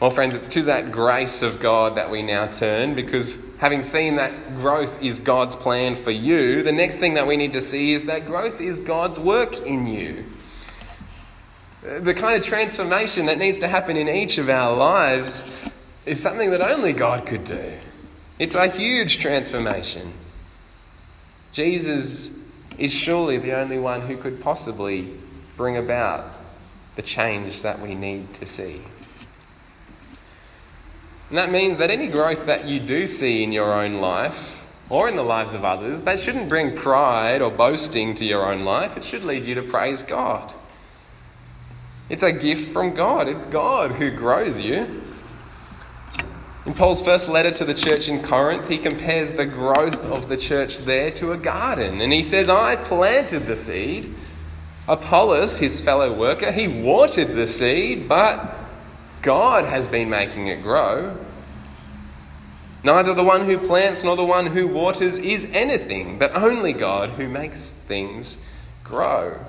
Well, 0.00 0.10
friends, 0.10 0.34
it's 0.34 0.46
to 0.48 0.62
that 0.64 0.92
grace 0.92 1.42
of 1.42 1.60
God 1.60 1.96
that 1.96 2.10
we 2.10 2.22
now 2.22 2.46
turn 2.46 2.94
because 2.94 3.36
having 3.58 3.82
seen 3.82 4.16
that 4.16 4.56
growth 4.56 5.02
is 5.02 5.18
God's 5.18 5.56
plan 5.56 5.96
for 5.96 6.12
you, 6.12 6.62
the 6.62 6.72
next 6.72 6.98
thing 6.98 7.14
that 7.14 7.26
we 7.26 7.36
need 7.36 7.52
to 7.54 7.60
see 7.60 7.94
is 7.94 8.04
that 8.04 8.26
growth 8.26 8.60
is 8.60 8.78
God's 8.78 9.18
work 9.18 9.60
in 9.66 9.86
you. 9.88 10.24
The 11.88 12.12
kind 12.12 12.36
of 12.38 12.46
transformation 12.46 13.24
that 13.26 13.38
needs 13.38 13.60
to 13.60 13.68
happen 13.68 13.96
in 13.96 14.10
each 14.10 14.36
of 14.36 14.50
our 14.50 14.76
lives 14.76 15.56
is 16.04 16.20
something 16.20 16.50
that 16.50 16.60
only 16.60 16.92
God 16.92 17.24
could 17.24 17.44
do. 17.44 17.72
It's 18.38 18.54
a 18.54 18.68
huge 18.68 19.20
transformation. 19.20 20.12
Jesus 21.52 22.52
is 22.76 22.92
surely 22.92 23.38
the 23.38 23.52
only 23.52 23.78
one 23.78 24.02
who 24.02 24.18
could 24.18 24.38
possibly 24.38 25.14
bring 25.56 25.78
about 25.78 26.30
the 26.96 27.02
change 27.02 27.62
that 27.62 27.80
we 27.80 27.94
need 27.94 28.34
to 28.34 28.44
see. 28.44 28.82
And 31.30 31.38
that 31.38 31.50
means 31.50 31.78
that 31.78 31.90
any 31.90 32.08
growth 32.08 32.44
that 32.44 32.66
you 32.66 32.80
do 32.80 33.06
see 33.06 33.42
in 33.42 33.50
your 33.50 33.72
own 33.72 33.94
life 33.94 34.66
or 34.90 35.08
in 35.08 35.16
the 35.16 35.22
lives 35.22 35.54
of 35.54 35.64
others, 35.64 36.02
that 36.02 36.18
shouldn't 36.18 36.50
bring 36.50 36.76
pride 36.76 37.40
or 37.40 37.50
boasting 37.50 38.14
to 38.16 38.26
your 38.26 38.52
own 38.52 38.66
life. 38.66 38.98
It 38.98 39.04
should 39.04 39.24
lead 39.24 39.44
you 39.44 39.54
to 39.54 39.62
praise 39.62 40.02
God. 40.02 40.52
It's 42.08 42.22
a 42.22 42.32
gift 42.32 42.72
from 42.72 42.94
God. 42.94 43.28
It's 43.28 43.46
God 43.46 43.92
who 43.92 44.10
grows 44.10 44.58
you. 44.58 45.02
In 46.64 46.74
Paul's 46.74 47.00
first 47.00 47.28
letter 47.28 47.50
to 47.50 47.64
the 47.64 47.74
church 47.74 48.08
in 48.08 48.22
Corinth, 48.22 48.68
he 48.68 48.78
compares 48.78 49.32
the 49.32 49.46
growth 49.46 50.04
of 50.04 50.28
the 50.28 50.36
church 50.36 50.78
there 50.78 51.10
to 51.12 51.32
a 51.32 51.36
garden. 51.36 52.00
And 52.00 52.12
he 52.12 52.22
says, 52.22 52.48
I 52.48 52.76
planted 52.76 53.46
the 53.46 53.56
seed. 53.56 54.14
Apollos, 54.86 55.58
his 55.58 55.80
fellow 55.80 56.12
worker, 56.12 56.50
he 56.50 56.68
watered 56.68 57.34
the 57.34 57.46
seed, 57.46 58.08
but 58.08 58.54
God 59.22 59.64
has 59.64 59.88
been 59.88 60.08
making 60.08 60.48
it 60.48 60.62
grow. 60.62 61.16
Neither 62.84 63.12
the 63.12 63.24
one 63.24 63.44
who 63.44 63.58
plants 63.58 64.04
nor 64.04 64.16
the 64.16 64.24
one 64.24 64.46
who 64.46 64.68
waters 64.68 65.18
is 65.18 65.48
anything, 65.52 66.18
but 66.18 66.34
only 66.34 66.72
God 66.72 67.10
who 67.10 67.28
makes 67.28 67.68
things 67.68 68.46
grow. 68.84 69.40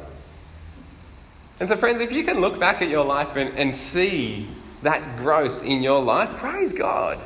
And 1.59 1.67
so, 1.67 1.75
friends, 1.75 1.99
if 1.99 2.11
you 2.11 2.23
can 2.23 2.39
look 2.39 2.59
back 2.59 2.81
at 2.81 2.89
your 2.89 3.03
life 3.03 3.35
and, 3.35 3.57
and 3.57 3.75
see 3.75 4.47
that 4.81 5.17
growth 5.17 5.63
in 5.63 5.81
your 5.81 6.01
life, 6.01 6.29
praise 6.37 6.73
God. 6.73 7.19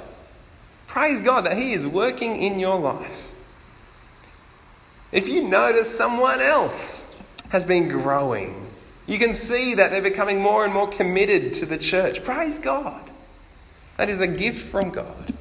Praise 0.87 1.21
God 1.21 1.45
that 1.45 1.57
He 1.57 1.73
is 1.73 1.85
working 1.85 2.41
in 2.41 2.59
your 2.59 2.79
life. 2.79 3.29
If 5.11 5.27
you 5.27 5.43
notice 5.43 5.95
someone 5.95 6.41
else 6.41 7.21
has 7.49 7.63
been 7.63 7.87
growing, 7.87 8.67
you 9.05 9.19
can 9.19 9.33
see 9.33 9.75
that 9.75 9.91
they're 9.91 10.01
becoming 10.01 10.41
more 10.41 10.65
and 10.65 10.73
more 10.73 10.87
committed 10.87 11.53
to 11.55 11.67
the 11.67 11.77
church. 11.77 12.23
Praise 12.23 12.57
God. 12.57 13.01
That 13.97 14.09
is 14.09 14.21
a 14.21 14.27
gift 14.27 14.61
from 14.61 14.89
God. 14.89 15.33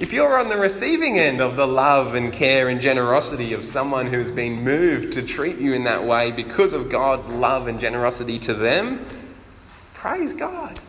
If 0.00 0.14
you're 0.14 0.38
on 0.38 0.48
the 0.48 0.56
receiving 0.56 1.18
end 1.18 1.42
of 1.42 1.56
the 1.56 1.66
love 1.66 2.14
and 2.14 2.32
care 2.32 2.70
and 2.70 2.80
generosity 2.80 3.52
of 3.52 3.66
someone 3.66 4.06
who's 4.06 4.32
been 4.32 4.64
moved 4.64 5.12
to 5.12 5.22
treat 5.22 5.58
you 5.58 5.74
in 5.74 5.84
that 5.84 6.04
way 6.04 6.32
because 6.32 6.72
of 6.72 6.88
God's 6.88 7.26
love 7.26 7.66
and 7.66 7.78
generosity 7.78 8.38
to 8.38 8.54
them, 8.54 9.04
praise 9.92 10.32
God. 10.32 10.80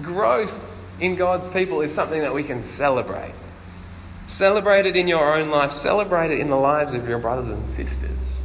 Growth 0.00 0.58
in 0.98 1.14
God's 1.14 1.46
people 1.50 1.82
is 1.82 1.92
something 1.92 2.22
that 2.22 2.32
we 2.32 2.42
can 2.42 2.62
celebrate. 2.62 3.34
Celebrate 4.26 4.86
it 4.86 4.96
in 4.96 5.08
your 5.08 5.36
own 5.36 5.50
life, 5.50 5.72
celebrate 5.72 6.30
it 6.30 6.40
in 6.40 6.48
the 6.48 6.56
lives 6.56 6.94
of 6.94 7.06
your 7.06 7.18
brothers 7.18 7.50
and 7.50 7.68
sisters. 7.68 8.42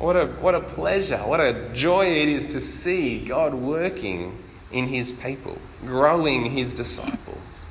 What 0.00 0.16
a, 0.16 0.26
what 0.26 0.56
a 0.56 0.60
pleasure, 0.60 1.18
what 1.18 1.38
a 1.38 1.70
joy 1.72 2.06
it 2.06 2.28
is 2.28 2.48
to 2.48 2.60
see 2.60 3.24
God 3.24 3.54
working 3.54 4.36
in 4.72 4.88
his 4.88 5.12
people, 5.12 5.58
growing 5.84 6.50
his 6.50 6.74
disciples. 6.74 7.66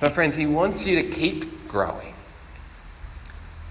But 0.00 0.12
friends, 0.12 0.36
he 0.36 0.46
wants 0.46 0.86
you 0.86 1.02
to 1.02 1.08
keep 1.08 1.68
growing. 1.68 2.14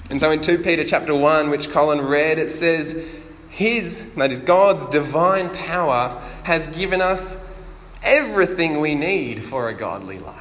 And 0.09 0.19
so 0.19 0.31
in 0.31 0.41
2 0.41 0.59
Peter 0.59 0.83
chapter 0.85 1.15
1, 1.15 1.49
which 1.49 1.69
Colin 1.69 2.01
read, 2.01 2.39
it 2.39 2.49
says, 2.49 3.09
His, 3.49 4.15
that 4.15 4.31
is 4.31 4.39
God's 4.39 4.85
divine 4.87 5.49
power, 5.49 6.21
has 6.43 6.67
given 6.69 7.01
us 7.01 7.53
everything 8.01 8.79
we 8.79 8.95
need 8.95 9.43
for 9.43 9.69
a 9.69 9.73
godly 9.73 10.19
life. 10.19 10.35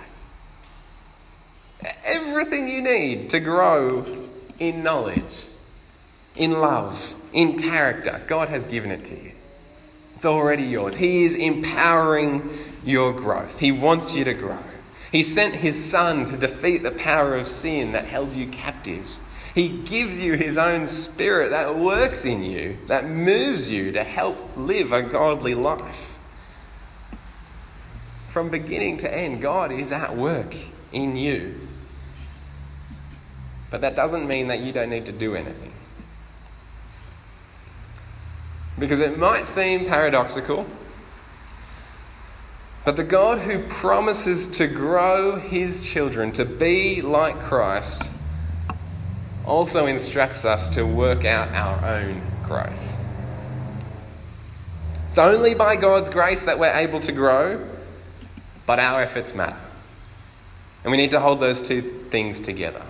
Everything 2.05 2.69
you 2.69 2.81
need 2.81 3.31
to 3.31 3.41
grow 3.41 4.27
in 4.59 4.83
knowledge 4.83 5.23
in 6.39 6.53
love, 6.53 7.15
in 7.33 7.59
character. 7.59 8.23
God 8.27 8.49
has 8.49 8.65
given 8.65 8.91
it 8.91 9.05
to 9.07 9.15
you. 9.15 9.33
It's 10.19 10.27
already 10.27 10.65
yours. 10.65 10.97
He 10.97 11.23
is 11.23 11.37
empowering 11.37 12.51
your 12.85 13.13
growth. 13.13 13.61
He 13.61 13.71
wants 13.71 14.13
you 14.13 14.25
to 14.25 14.35
grow. 14.35 14.59
He 15.13 15.23
sent 15.23 15.55
His 15.55 15.81
Son 15.81 16.25
to 16.25 16.37
defeat 16.37 16.83
the 16.83 16.91
power 16.91 17.37
of 17.37 17.47
sin 17.47 17.93
that 17.93 18.07
held 18.07 18.33
you 18.33 18.49
captive. 18.49 19.09
He 19.55 19.69
gives 19.69 20.19
you 20.19 20.33
His 20.33 20.59
own 20.59 20.89
Spirit 20.89 21.51
that 21.51 21.79
works 21.79 22.25
in 22.25 22.43
you, 22.43 22.79
that 22.89 23.09
moves 23.09 23.71
you 23.71 23.93
to 23.93 24.03
help 24.03 24.57
live 24.57 24.91
a 24.91 25.03
godly 25.03 25.55
life. 25.55 26.17
From 28.31 28.49
beginning 28.49 28.97
to 28.97 29.17
end, 29.17 29.41
God 29.41 29.71
is 29.71 29.93
at 29.93 30.17
work 30.17 30.53
in 30.93 31.15
you. 31.15 31.61
But 33.71 33.83
that 33.83 33.95
doesn't 33.95 34.27
mean 34.27 34.49
that 34.49 34.59
you 34.59 34.73
don't 34.73 34.91
need 34.91 35.07
to 35.07 35.13
do 35.13 35.37
anything. 35.37 35.75
Because 38.79 39.01
it 39.01 39.19
might 39.19 39.47
seem 39.47 39.87
paradoxical, 39.87 40.67
but 42.85 42.97
the 42.97 43.05
God 43.05 43.41
who 43.41 43.59
promises 43.65 44.49
to 44.53 44.67
grow 44.67 45.39
his 45.39 45.85
children 45.85 46.33
to 46.33 46.45
be 46.45 47.03
like 47.03 47.39
Christ 47.41 48.09
also 49.45 49.87
instructs 49.87 50.45
us 50.45 50.69
to 50.71 50.85
work 50.85 51.25
out 51.25 51.49
our 51.49 51.85
own 51.85 52.23
growth. 52.45 52.97
It's 55.11 55.19
only 55.19 55.55
by 55.55 55.77
God's 55.77 56.09
grace 56.09 56.45
that 56.45 56.59
we're 56.59 56.73
able 56.73 57.01
to 57.01 57.13
grow, 57.13 57.67
but 58.67 58.79
our 58.79 59.03
efforts 59.03 59.35
matter. 59.35 59.57
And 60.85 60.91
we 60.91 60.97
need 60.97 61.11
to 61.11 61.21
hold 61.21 61.41
those 61.41 61.61
two 61.61 61.83
things 61.83 62.41
together. 62.41 62.83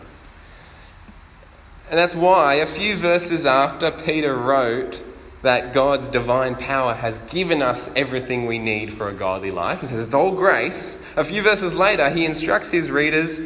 And 1.91 1.99
that's 1.99 2.15
why 2.15 2.55
a 2.55 2.67
few 2.67 2.97
verses 2.97 3.47
after 3.47 3.91
Peter 3.91 4.37
wrote 4.37 5.01
that 5.43 5.73
God's 5.73 6.09
divine 6.09 6.57
power 6.57 6.95
has 6.95 7.21
given 7.31 7.63
us 7.63 7.91
everything 7.95 8.47
we 8.47 8.59
need 8.59 8.93
for 8.93 9.09
a 9.09 9.15
godly 9.15 9.51
life. 9.51 9.81
He 9.81 9.87
says 9.87 10.05
it's 10.05 10.15
all 10.15 10.33
grace. 10.33 11.05
A 11.17 11.25
few 11.25 11.43
verses 11.43 11.75
later, 11.75 12.11
he 12.11 12.25
instructs 12.25 12.71
his 12.71 12.91
readers 12.91 13.41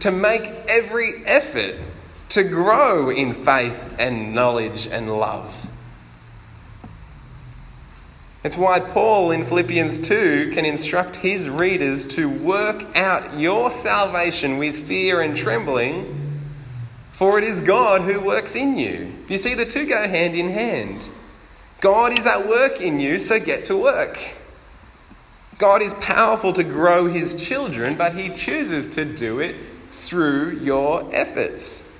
to 0.00 0.10
make 0.10 0.44
every 0.68 1.24
effort 1.26 1.76
to 2.30 2.42
grow 2.42 3.10
in 3.10 3.34
faith 3.34 3.94
and 3.98 4.34
knowledge 4.34 4.86
and 4.86 5.10
love. 5.18 5.54
It's 8.42 8.56
why 8.56 8.80
Paul 8.80 9.30
in 9.30 9.44
Philippians 9.44 10.06
2 10.06 10.50
can 10.52 10.66
instruct 10.66 11.16
his 11.16 11.48
readers 11.48 12.06
to 12.08 12.28
work 12.28 12.84
out 12.94 13.38
your 13.38 13.70
salvation 13.70 14.58
with 14.58 14.76
fear 14.76 15.22
and 15.22 15.34
trembling, 15.34 16.42
for 17.12 17.38
it 17.38 17.44
is 17.44 17.60
God 17.60 18.02
who 18.02 18.20
works 18.20 18.54
in 18.54 18.76
you. 18.76 19.12
You 19.28 19.38
see, 19.38 19.54
the 19.54 19.64
two 19.64 19.86
go 19.86 20.06
hand 20.06 20.34
in 20.34 20.50
hand. 20.50 21.08
God 21.84 22.18
is 22.18 22.26
at 22.26 22.48
work 22.48 22.80
in 22.80 22.98
you, 22.98 23.18
so 23.18 23.38
get 23.38 23.66
to 23.66 23.76
work. 23.76 24.18
God 25.58 25.82
is 25.82 25.92
powerful 25.92 26.54
to 26.54 26.64
grow 26.64 27.08
his 27.08 27.34
children, 27.34 27.94
but 27.94 28.14
he 28.14 28.30
chooses 28.30 28.88
to 28.94 29.04
do 29.04 29.38
it 29.38 29.54
through 29.92 30.60
your 30.60 31.06
efforts. 31.14 31.94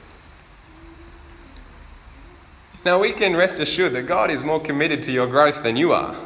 Now, 2.83 2.99
we 2.99 3.13
can 3.13 3.37
rest 3.37 3.61
assured 3.61 3.93
that 3.93 4.07
God 4.07 4.31
is 4.31 4.43
more 4.43 4.59
committed 4.59 5.03
to 5.03 5.13
your 5.13 5.27
growth 5.27 5.63
than 5.63 5.77
you 5.77 5.93
are, 5.93 6.17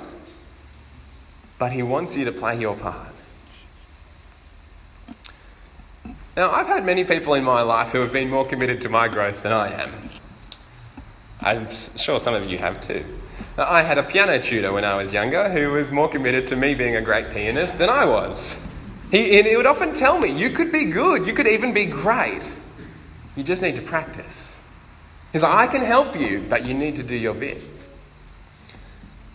but 1.59 1.73
He 1.73 1.83
wants 1.83 2.17
you 2.17 2.25
to 2.27 2.33
play 2.33 2.57
your 2.61 2.77
part. 2.77 3.13
Now, 6.37 6.53
I've 6.53 6.69
had 6.69 6.87
many 6.87 7.03
people 7.03 7.35
in 7.35 7.43
my 7.43 7.63
life 7.63 7.89
who 7.89 7.99
have 7.99 8.13
been 8.13 8.31
more 8.31 8.47
committed 8.47 8.81
to 8.83 8.89
my 8.89 9.09
growth 9.09 9.43
than 9.43 9.51
I 9.51 9.83
am. 9.83 10.11
I'm 11.41 11.73
sure 11.73 12.21
some 12.21 12.35
of 12.35 12.49
you 12.49 12.59
have 12.59 12.81
too. 12.81 13.05
Now, 13.59 13.69
I 13.69 13.83
had 13.83 13.99
a 13.99 14.05
piano 14.05 14.41
tutor 14.41 14.73
when 14.73 14.85
I 14.85 14.95
was 14.95 15.13
younger 15.13 15.49
who 15.49 15.73
was 15.73 15.91
more 15.91 16.09
committed 16.09 16.47
to 16.47 16.57
me 16.57 16.77
being 16.77 16.95
a 16.95 17.03
great 17.03 17.31
pianist 17.31 17.77
than 17.77 17.91
I 17.91 18.07
was. 18.07 18.65
He, 19.11 19.43
he 19.43 19.57
would 19.57 19.67
often 19.67 19.93
tell 19.95 20.17
me, 20.17 20.29
You 20.29 20.51
could 20.51 20.71
be 20.71 20.85
good, 20.85 21.27
you 21.27 21.33
could 21.33 21.49
even 21.49 21.75
be 21.75 21.85
great. 21.85 22.55
You 23.35 23.43
just 23.43 23.61
need 23.61 23.75
to 23.75 23.83
practice. 23.83 24.57
He's 25.33 25.43
like, 25.43 25.55
I 25.55 25.67
can 25.67 25.83
help 25.83 26.19
you, 26.19 26.45
but 26.49 26.65
you 26.65 26.73
need 26.73 26.95
to 26.97 27.03
do 27.03 27.17
your 27.17 27.35
bit. 27.35 27.59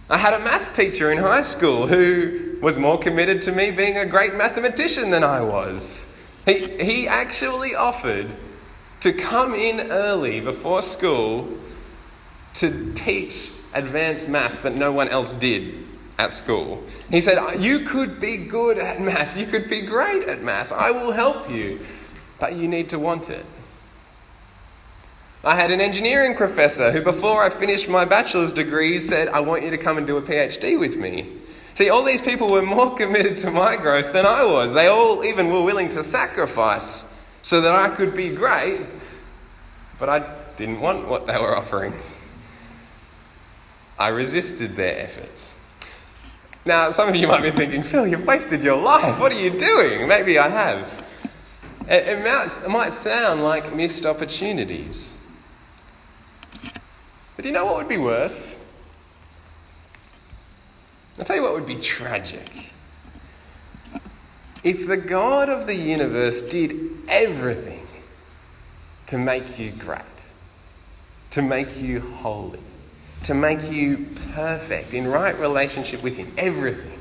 I 0.10 0.18
had 0.18 0.34
a 0.34 0.40
math 0.40 0.74
teacher 0.74 1.12
in 1.12 1.18
high 1.18 1.42
school 1.42 1.88
who 1.88 2.58
was 2.62 2.80
more 2.80 2.98
committed 2.98 3.42
to 3.44 3.52
me 3.52 3.72
being 3.72 3.98
a 3.98 4.06
great 4.06 4.36
mathematician 4.36 5.10
than 5.10 5.26
I 5.26 5.42
was. 5.42 6.18
He, 6.46 6.78
he 6.82 7.08
actually 7.10 7.76
offered 7.76 8.32
to 9.02 9.12
come 9.12 9.54
in 9.54 9.92
early 9.92 10.40
before 10.40 10.82
school 10.82 11.50
to 12.56 12.94
teach 12.94 13.52
advanced 13.74 14.30
math 14.30 14.64
that 14.64 14.76
no 14.76 14.92
one 14.92 15.10
else 15.10 15.32
did 15.32 15.86
at 16.18 16.34
school. 16.34 16.84
He 17.10 17.22
said, 17.22 17.62
You 17.62 17.80
could 17.80 18.20
be 18.20 18.38
good 18.38 18.78
at 18.78 19.02
math, 19.02 19.38
you 19.38 19.46
could 19.46 19.70
be 19.70 19.82
great 19.82 20.28
at 20.28 20.42
math, 20.42 20.72
I 20.72 20.92
will 20.92 21.12
help 21.12 21.50
you, 21.50 21.80
but 22.40 22.56
you 22.56 22.68
need 22.68 22.90
to 22.90 23.00
want 23.00 23.30
it. 23.30 23.46
I 25.46 25.56
had 25.56 25.72
an 25.72 25.82
engineering 25.82 26.36
professor 26.36 26.92
who, 26.92 27.02
before 27.02 27.44
I 27.44 27.50
finished 27.50 27.90
my 27.90 28.06
bachelor's 28.06 28.54
degree, 28.54 29.02
said, 29.02 29.28
I 29.28 29.42
want 29.42 29.64
you 29.64 29.72
to 29.72 29.78
come 29.78 29.98
and 29.98 30.08
do 30.08 30.16
a 30.16 30.22
PhD 30.22 30.80
with 30.80 30.96
me. 30.96 31.34
See, 31.74 31.90
all 31.90 32.04
these 32.04 32.22
people 32.22 32.50
were 32.50 32.62
more 32.62 32.96
committed 32.98 33.38
to 33.40 33.52
my 33.52 33.76
growth 33.76 34.14
than 34.14 34.26
I 34.26 34.46
was. 34.46 34.74
They 34.74 34.88
all 34.88 35.26
even 35.26 35.50
were 35.50 35.62
willing 35.62 35.90
to 35.90 36.04
sacrifice 36.04 37.22
so 37.42 37.60
that 37.60 37.74
I 37.74 37.90
could 37.90 38.16
be 38.16 38.30
great, 38.30 38.82
but 40.00 40.08
I 40.08 40.34
didn't 40.56 40.80
want 40.80 41.10
what 41.10 41.28
they 41.28 41.38
were 41.38 41.58
offering. 41.58 41.94
I 43.98 44.10
resisted 44.10 44.72
their 44.76 44.98
efforts. 45.00 45.60
Now, 46.66 46.90
some 46.92 47.10
of 47.10 47.16
you 47.16 47.28
might 47.28 47.42
be 47.42 47.52
thinking, 47.52 47.84
Phil, 47.84 48.08
you've 48.08 48.26
wasted 48.26 48.64
your 48.64 48.82
life. 48.82 49.20
What 49.20 49.32
are 49.32 49.40
you 49.40 49.50
doing? 49.50 50.08
Maybe 50.08 50.40
I 50.40 50.48
have. 50.48 51.06
It, 51.90 52.08
it, 52.08 52.24
might, 52.24 52.48
it 52.66 52.70
might 52.70 52.94
sound 52.94 53.44
like 53.44 53.76
missed 53.76 54.06
opportunities. 54.06 55.22
But 57.36 57.44
do 57.44 57.50
you 57.50 57.54
know 57.54 57.66
what 57.66 57.78
would 57.78 57.90
be 57.90 57.98
worse? 57.98 58.64
I'll 61.18 61.26
tell 61.26 61.36
you 61.36 61.42
what 61.44 61.54
would 61.54 61.68
be 61.68 61.76
tragic. 61.76 62.72
If 64.64 64.88
the 64.88 64.98
God 64.98 65.50
of 65.50 65.68
the 65.68 65.76
universe 65.76 66.42
did 66.42 66.74
everything 67.10 67.86
to 69.08 69.18
make 69.18 69.60
you 69.60 69.72
great, 69.72 70.02
to 71.32 71.42
make 71.42 71.78
you 71.78 72.00
holy, 72.00 72.60
to 73.24 73.34
make 73.34 73.72
you 73.72 74.08
perfect, 74.34 74.94
in 74.94 75.08
right 75.08 75.38
relationship 75.40 76.04
with 76.04 76.16
Him, 76.16 76.32
everything. 76.38 77.00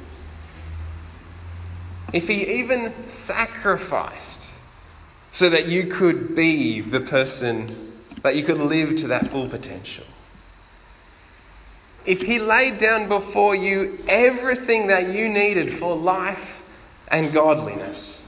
If 2.12 2.28
He 2.28 2.58
even 2.58 2.92
sacrificed 3.08 4.52
so 5.32 5.48
that 5.50 5.66
you 5.66 5.86
could 5.86 6.34
be 6.34 6.80
the 6.80 7.00
person, 7.00 7.92
that 8.22 8.36
you 8.36 8.44
could 8.44 8.58
live 8.58 8.96
to 8.96 9.08
that 9.08 9.26
full 9.28 9.48
potential. 9.48 10.04
If 12.04 12.22
He 12.22 12.38
laid 12.38 12.78
down 12.78 13.08
before 13.08 13.54
you 13.54 14.02
everything 14.08 14.88
that 14.88 15.12
you 15.12 15.28
needed 15.28 15.72
for 15.72 15.96
life 15.96 16.62
and 17.08 17.32
godliness, 17.32 18.22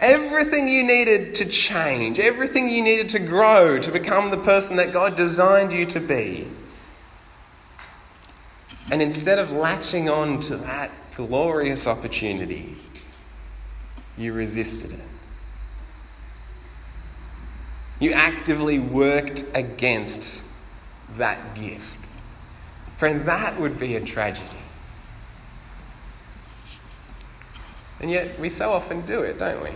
Everything 0.00 0.68
you 0.68 0.82
needed 0.82 1.36
to 1.36 1.46
change, 1.46 2.18
everything 2.18 2.68
you 2.68 2.82
needed 2.82 3.08
to 3.10 3.18
grow, 3.18 3.78
to 3.78 3.92
become 3.92 4.30
the 4.30 4.36
person 4.36 4.76
that 4.76 4.92
God 4.92 5.16
designed 5.16 5.72
you 5.72 5.86
to 5.86 6.00
be. 6.00 6.48
And 8.90 9.00
instead 9.00 9.38
of 9.38 9.52
latching 9.52 10.08
on 10.08 10.40
to 10.40 10.56
that 10.56 10.90
glorious 11.16 11.86
opportunity, 11.86 12.76
you 14.16 14.32
resisted 14.32 14.92
it. 14.92 15.04
You 18.00 18.12
actively 18.12 18.78
worked 18.78 19.44
against 19.54 20.42
that 21.16 21.54
gift. 21.54 21.98
Friends, 22.98 23.22
that 23.24 23.58
would 23.60 23.78
be 23.78 23.96
a 23.96 24.00
tragedy. 24.00 24.48
And 28.00 28.10
yet, 28.10 28.38
we 28.38 28.50
so 28.50 28.72
often 28.72 29.00
do 29.06 29.22
it, 29.22 29.38
don't 29.38 29.62
we? 29.62 29.70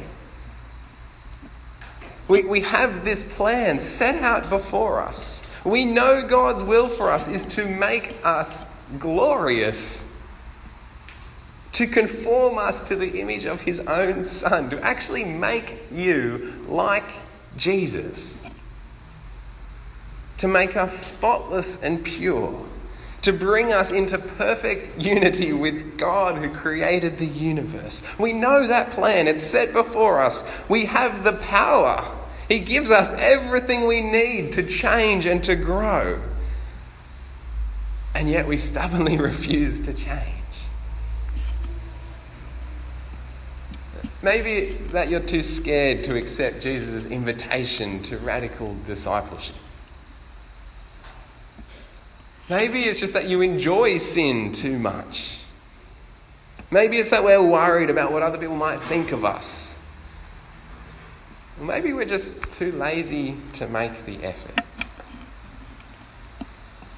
We, 2.27 2.42
we 2.44 2.61
have 2.61 3.05
this 3.05 3.35
plan 3.37 3.81
set 3.81 4.23
out 4.23 4.51
before 4.51 5.01
us. 5.01 5.42
We 5.64 5.85
know 5.85 6.27
God's 6.27 6.62
will 6.62 6.88
for 6.88 7.11
us 7.11 7.29
is 7.29 7.47
to 7.47 7.64
make 7.64 8.14
us 8.23 8.78
glorious 8.98 10.09
to 11.72 11.87
conform 11.87 12.59
us 12.59 12.88
to 12.88 12.96
the 12.96 13.20
image 13.20 13.44
of 13.44 13.61
his 13.61 13.81
own 13.81 14.24
son, 14.24 14.70
to 14.70 14.83
actually 14.83 15.24
make 15.24 15.79
you 15.92 16.64
like 16.66 17.11
Jesus, 17.57 18.44
to 20.38 20.48
make 20.48 20.77
us 20.77 20.96
spotless 20.96 21.83
and 21.83 22.05
pure, 22.05 22.66
to 23.22 23.33
bring 23.33 23.72
us 23.72 23.92
into 23.92 24.18
perfect 24.18 24.98
unity 24.98 25.53
with 25.53 25.98
God 25.98 26.42
who 26.42 26.53
created 26.53 27.18
the 27.18 27.27
universe. 27.27 28.03
We 28.18 28.33
know 28.33 28.66
that 28.66 28.90
plan, 28.90 29.29
it's 29.29 29.44
set 29.44 29.72
before 29.72 30.20
us. 30.20 30.51
We 30.68 30.87
have 30.87 31.24
the 31.24 31.35
power. 31.35 32.05
He 32.48 32.61
gives 32.61 32.90
us 32.90 33.12
everything 33.20 33.87
we 33.87 34.01
need 34.01 34.55
to 34.55 34.62
change 34.62 35.27
and 35.27 35.44
to 35.44 35.55
grow 35.55 36.20
and 38.18 38.28
yet 38.28 38.48
we 38.48 38.57
stubbornly 38.57 39.16
refuse 39.31 39.81
to 39.81 39.94
change. 39.94 40.35
Maybe 44.22 44.54
it's 44.54 44.78
that 44.90 45.09
you're 45.09 45.20
too 45.20 45.44
scared 45.44 46.02
to 46.04 46.16
accept 46.16 46.61
Jesus' 46.61 47.07
invitation 47.07 48.02
to 48.02 48.18
radical 48.18 48.76
discipleship. 48.85 49.54
Maybe 52.50 52.83
it's 52.83 52.98
just 52.98 53.12
that 53.12 53.28
you 53.28 53.40
enjoy 53.40 53.98
sin 53.98 54.52
too 54.52 54.81
much. 54.81 55.38
Maybe 56.72 56.98
it's 56.98 57.11
that 57.11 57.22
we're 57.22 57.40
worried 57.40 57.88
about 57.88 58.11
what 58.11 58.24
other 58.24 58.37
people 58.37 58.57
might 58.57 58.81
think 58.81 59.12
of 59.12 59.24
us. 59.24 59.78
maybe 61.61 61.92
we're 61.92 62.04
just 62.04 62.42
too 62.52 62.72
lazy 62.72 63.37
to 63.52 63.68
make 63.68 64.04
the 64.07 64.24
effort. 64.24 64.64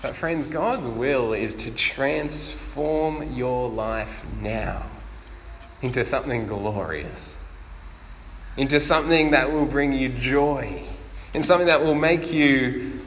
But, 0.03 0.17
friends, 0.17 0.47
God's 0.47 0.87
will 0.87 1.35
is 1.35 1.53
to 1.55 1.71
transform 1.71 3.35
your 3.35 3.69
life 3.69 4.25
now 4.41 4.87
into 5.83 6.05
something 6.05 6.47
glorious, 6.47 7.39
into 8.57 8.81
something 8.81 9.33
that 9.33 9.53
will 9.53 9.67
bring 9.67 9.93
you 9.93 10.09
joy, 10.09 10.83
and 11.35 11.45
something 11.45 11.67
that 11.67 11.85
will 11.85 11.95
make 11.95 12.33
you 12.33 13.01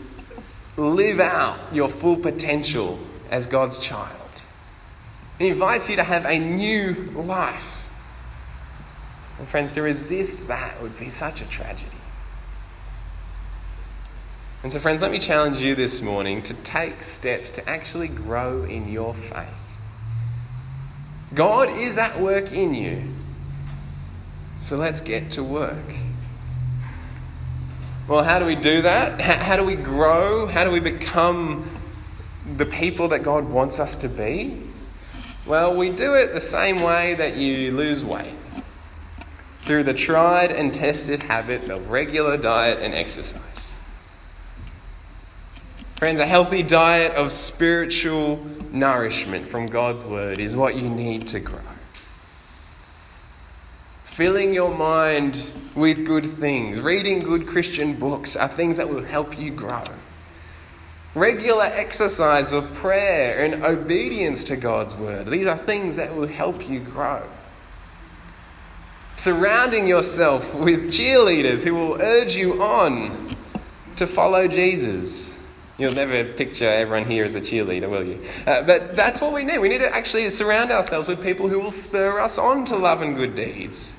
live 0.78 1.20
out 1.20 1.74
your 1.74 1.90
full 1.90 2.16
potential 2.16 3.00
as 3.32 3.48
God's 3.48 3.80
child. 3.80 4.20
He 5.40 5.50
invites 5.50 5.90
you 5.90 5.96
to 5.96 6.04
have 6.04 6.26
a 6.26 6.38
new 6.38 6.94
life. 7.16 7.86
And, 9.40 9.48
friends, 9.48 9.72
to 9.74 9.82
resist 9.82 10.48
that 10.48 10.80
would 10.82 10.98
be 11.00 11.10
such 11.10 11.42
a 11.42 11.46
tragedy. 11.46 11.90
And 14.64 14.72
so, 14.72 14.80
friends, 14.80 15.02
let 15.02 15.12
me 15.12 15.20
challenge 15.20 15.58
you 15.58 15.76
this 15.76 16.02
morning 16.02 16.42
to 16.44 16.54
take 16.54 17.04
steps 17.04 17.52
to 17.52 17.70
actually 17.70 18.08
grow 18.08 18.64
in 18.64 18.90
your 18.90 19.14
faith. 19.14 19.78
God 21.34 21.70
is 21.70 21.98
at 21.98 22.18
work 22.18 22.54
in 22.54 22.74
you. 22.74 23.04
So 24.62 24.78
let's 24.78 25.02
get 25.02 25.32
to 25.32 25.44
work. 25.44 25.84
Well, 28.08 28.24
how 28.24 28.40
do 28.40 28.46
we 28.46 28.56
do 28.56 28.84
that? 28.84 29.20
How 29.42 29.58
do 29.58 29.66
we 29.66 29.76
grow? 29.76 30.46
How 30.48 30.64
do 30.64 30.72
we 30.72 30.80
become 30.80 31.70
the 32.56 32.66
people 32.66 33.10
that 33.10 33.24
God 33.24 33.50
wants 33.50 33.80
us 33.80 33.98
to 33.98 34.08
be? 34.08 34.62
Well, 35.46 35.76
we 35.76 35.92
do 35.92 36.14
it 36.16 36.34
the 36.34 36.42
same 36.42 36.82
way 36.82 37.16
that 37.16 37.36
you 37.36 37.72
lose 37.72 38.04
weight 38.04 38.34
through 39.64 39.84
the 39.84 39.94
tried 39.94 40.52
and 40.52 40.74
tested 40.74 41.24
habits 41.24 41.68
of 41.68 41.90
regular 41.90 42.38
diet 42.38 42.80
and 42.80 42.94
exercise. 42.94 43.53
Friends, 46.04 46.20
a 46.20 46.28
healthy 46.28 46.64
diet 46.64 47.14
of 47.14 47.32
spiritual 47.32 48.46
nourishment 48.74 49.48
from 49.48 49.68
God's 49.68 50.04
Word 50.04 50.38
is 50.38 50.54
what 50.54 50.76
you 50.76 50.90
need 50.90 51.30
to 51.30 51.40
grow. 51.40 51.62
filling 54.04 54.54
your 54.54 54.76
mind 54.76 55.42
with 55.76 56.06
good 56.06 56.26
things, 56.26 56.78
reading 56.82 57.20
good 57.20 57.48
Christian 57.48 57.96
books 57.96 58.36
are 58.36 58.50
things 58.50 58.76
that 58.76 58.90
will 58.90 59.06
help 59.06 59.40
you 59.40 59.50
grow. 59.52 59.86
Regular 61.16 61.72
exercise 61.74 62.52
of 62.52 62.74
prayer 62.74 63.42
and 63.42 63.64
obedience 63.64 64.44
to 64.44 64.58
God's 64.58 64.98
word, 64.98 65.28
these 65.28 65.48
are 65.48 65.58
things 65.58 65.96
that 65.96 66.14
will 66.14 66.28
help 66.28 66.68
you 66.68 66.82
grow. 66.82 67.24
Surrounding 69.16 69.88
yourself 69.88 70.54
with 70.54 70.92
cheerleaders 70.92 71.64
who 71.64 71.74
will 71.76 72.02
urge 72.02 72.36
you 72.36 72.62
on 72.62 73.38
to 73.96 74.06
follow 74.06 74.50
Jesus. 74.50 75.33
You'll 75.84 75.96
never 75.96 76.24
picture 76.24 76.70
everyone 76.70 77.12
here 77.12 77.26
as 77.26 77.36
a 77.36 77.42
cheerleader, 77.42 77.90
will 77.90 78.06
you? 78.06 78.22
Uh, 78.48 78.62
but 78.62 78.96
that's 78.96 79.20
what 79.20 79.34
we 79.34 79.44
need. 79.44 79.58
We 79.60 79.68
need 79.68 79.80
to 79.80 79.94
actually 79.94 80.30
surround 80.30 80.72
ourselves 80.72 81.10
with 81.10 81.22
people 81.22 81.50
who 81.50 81.60
will 81.60 81.72
spur 81.72 82.22
us 82.22 82.38
on 82.38 82.64
to 82.68 82.78
love 82.78 83.02
and 83.02 83.18
good 83.18 83.36
deeds. 83.36 83.94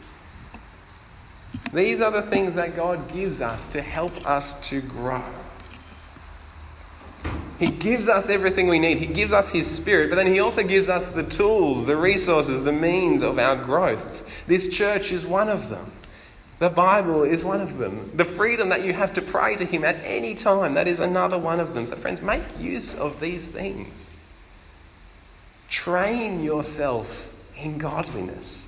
These 1.74 2.00
are 2.00 2.10
the 2.10 2.22
things 2.22 2.54
that 2.54 2.74
God 2.74 3.12
gives 3.12 3.42
us 3.42 3.68
to 3.68 3.82
help 3.82 4.26
us 4.26 4.66
to 4.70 4.80
grow. 4.80 5.22
He 7.58 7.66
gives 7.66 8.08
us 8.08 8.30
everything 8.30 8.66
we 8.66 8.78
need. 8.78 8.96
He 8.96 9.04
gives 9.04 9.34
us 9.34 9.50
His 9.50 9.70
Spirit, 9.70 10.08
but 10.08 10.16
then 10.16 10.28
He 10.28 10.40
also 10.40 10.62
gives 10.62 10.88
us 10.88 11.08
the 11.08 11.22
tools, 11.22 11.84
the 11.84 11.98
resources, 11.98 12.64
the 12.64 12.72
means 12.72 13.20
of 13.20 13.38
our 13.38 13.62
growth. 13.62 14.26
This 14.46 14.70
church 14.70 15.12
is 15.12 15.26
one 15.26 15.50
of 15.50 15.68
them. 15.68 15.92
The 16.64 16.70
Bible 16.70 17.24
is 17.24 17.44
one 17.44 17.60
of 17.60 17.76
them. 17.76 18.10
The 18.14 18.24
freedom 18.24 18.70
that 18.70 18.86
you 18.86 18.94
have 18.94 19.12
to 19.12 19.20
pray 19.20 19.54
to 19.54 19.66
Him 19.66 19.84
at 19.84 19.96
any 20.02 20.34
time, 20.34 20.72
that 20.72 20.88
is 20.88 20.98
another 20.98 21.36
one 21.36 21.60
of 21.60 21.74
them. 21.74 21.86
So, 21.86 21.94
friends, 21.94 22.22
make 22.22 22.40
use 22.58 22.94
of 22.94 23.20
these 23.20 23.48
things. 23.48 24.08
Train 25.68 26.42
yourself 26.42 27.34
in 27.58 27.76
godliness. 27.76 28.66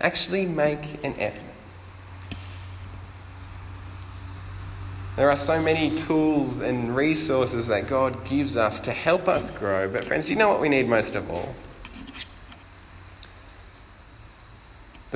Actually, 0.00 0.44
make 0.44 1.04
an 1.04 1.14
effort. 1.20 1.54
There 5.14 5.30
are 5.30 5.36
so 5.36 5.62
many 5.62 5.94
tools 5.94 6.62
and 6.62 6.96
resources 6.96 7.68
that 7.68 7.86
God 7.86 8.24
gives 8.24 8.56
us 8.56 8.80
to 8.80 8.90
help 8.90 9.28
us 9.28 9.56
grow. 9.56 9.88
But, 9.88 10.04
friends, 10.04 10.28
you 10.28 10.34
know 10.34 10.48
what 10.48 10.60
we 10.60 10.68
need 10.68 10.88
most 10.88 11.14
of 11.14 11.30
all? 11.30 11.54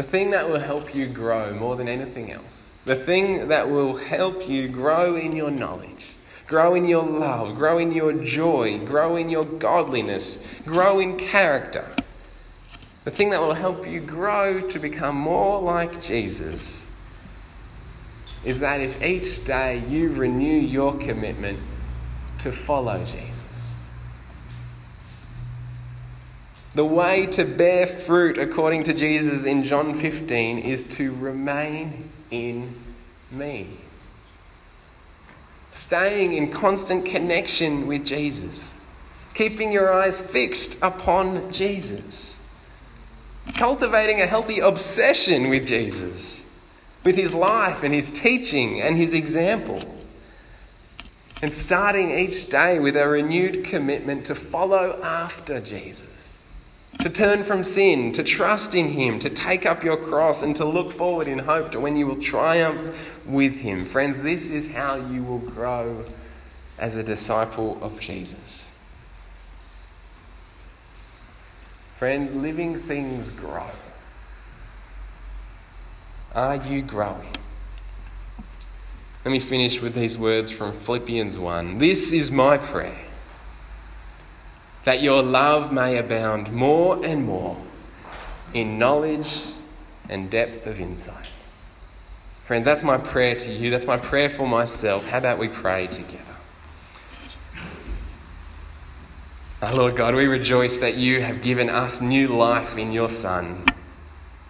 The 0.01 0.07
thing 0.07 0.31
that 0.31 0.49
will 0.49 0.61
help 0.61 0.95
you 0.95 1.07
grow 1.07 1.53
more 1.53 1.77
than 1.77 1.87
anything 1.87 2.33
else. 2.33 2.65
The 2.87 2.97
thing 2.97 3.49
that 3.49 3.69
will 3.69 3.99
help 3.99 4.49
you 4.49 4.67
grow 4.67 5.15
in 5.15 5.37
your 5.37 5.51
knowledge, 5.51 6.13
grow 6.47 6.75
in 6.75 6.87
your 6.87 7.05
love, 7.05 7.55
grow 7.55 7.77
in 7.77 7.93
your 7.93 8.15
joy, 8.15 8.79
grow 8.79 9.17
in 9.17 9.29
your 9.29 9.45
godliness, 9.45 10.49
grow 10.65 11.01
in 11.01 11.19
character. 11.19 11.85
The 13.05 13.11
thing 13.11 13.29
that 13.29 13.43
will 13.43 13.53
help 13.53 13.87
you 13.87 14.01
grow 14.01 14.63
to 14.71 14.79
become 14.79 15.17
more 15.17 15.61
like 15.61 16.01
Jesus 16.01 16.91
is 18.43 18.61
that 18.61 18.81
if 18.81 19.03
each 19.03 19.45
day 19.45 19.85
you 19.87 20.13
renew 20.13 20.61
your 20.61 20.97
commitment 20.97 21.59
to 22.39 22.53
follow 22.53 23.05
Jesus. 23.05 23.50
The 26.75 26.85
way 26.85 27.27
to 27.27 27.45
bear 27.45 27.85
fruit, 27.87 28.39
according 28.39 28.85
to 28.85 28.95
Jesus 28.95 29.45
in 29.45 29.65
John 29.65 29.93
15, 29.93 30.59
is 30.59 30.85
to 30.97 31.13
remain 31.17 32.11
in 32.31 32.77
me. 33.33 33.67
Staying 35.73 36.33
in 36.33 36.53
constant 36.53 37.05
connection 37.07 37.89
with 37.89 38.07
Jesus. 38.07 38.81
Keeping 39.35 39.73
your 39.73 39.93
eyes 39.93 40.21
fixed 40.21 40.81
upon 40.81 41.51
Jesus. 41.51 42.39
Cultivating 43.55 44.21
a 44.21 44.27
healthy 44.27 44.61
obsession 44.61 45.49
with 45.49 45.67
Jesus, 45.67 46.57
with 47.03 47.17
his 47.17 47.35
life 47.35 47.83
and 47.83 47.93
his 47.93 48.13
teaching 48.13 48.81
and 48.81 48.97
his 48.97 49.13
example. 49.13 49.83
And 51.43 51.53
starting 51.53 52.17
each 52.17 52.49
day 52.49 52.79
with 52.79 52.97
a 52.97 53.09
renewed 53.09 53.65
commitment 53.65 54.27
to 54.27 54.37
follow 54.37 55.01
after 55.03 55.61
Jesus 55.61 56.20
to 57.01 57.09
turn 57.09 57.45
from 57.45 57.65
sin, 57.65 58.13
to 58.13 58.23
trust 58.23 58.75
in 58.75 58.89
Him, 58.89 59.19
to 59.21 59.31
take 59.31 59.65
up 59.65 59.83
your 59.83 59.97
cross, 59.97 60.43
and 60.43 60.55
to 60.57 60.65
look 60.65 60.93
forward 60.93 61.29
in 61.29 61.39
hope 61.39 61.73
to 61.73 61.81
when 61.81 61.97
you 61.97 62.07
will 62.07 62.21
triumph 62.21 62.97
with 63.27 63.57
Him. 63.57 63.85
Friends, 63.85 64.21
this 64.21 64.51
is 64.51 64.71
how 64.71 64.97
you 64.97 65.23
will 65.23 65.39
grow 65.39 66.05
as 66.79 66.97
a 66.97 67.03
disciple 67.03 67.79
of 67.83 67.99
Jesus. 68.01 68.67
Friends, 71.99 72.35
living 72.35 72.79
things 72.79 73.31
grow. 73.31 73.67
Are 76.35 76.57
you 76.57 76.83
growing? 76.83 77.35
Let 79.25 79.33
me 79.33 79.41
finish 79.41 79.83
with 79.83 79.95
these 79.95 80.17
words 80.17 80.51
from 80.51 80.73
Philippians 80.73 81.37
1. 81.37 81.79
This 81.79 82.13
is 82.13 82.31
my 82.31 82.57
prayer 82.57 83.10
that 84.85 85.03
your 85.03 85.23
love 85.23 85.73
may 85.73 85.99
abound 85.99 86.53
more 86.53 87.05
and 87.05 87.25
more 87.25 87.57
in 88.55 88.79
knowledge 88.79 89.45
and 90.09 90.31
depth 90.31 90.67
of 90.67 90.81
insight. 90.81 91.27
Friends, 92.47 92.65
that's 92.65 92.83
my 92.83 92.99
prayer 92.99 93.37
to 93.37 93.51
you. 93.51 93.71
That's 93.71 93.87
my 93.87 93.97
prayer 93.97 94.29
for 94.29 94.49
myself. 94.49 95.07
How 95.07 95.19
about 95.19 95.39
we 95.39 95.49
pray 95.49 95.87
together? 95.87 96.25
Oh, 99.63 99.77
Lord 99.77 99.95
God, 99.95 100.15
we 100.15 100.27
rejoice 100.27 100.79
that 100.79 100.97
you 100.97 101.23
have 101.23 101.43
given 101.43 101.69
us 101.69 102.01
new 102.01 102.29
life 102.29 102.79
in 102.79 102.93
your 102.93 103.11
Son, 103.11 103.63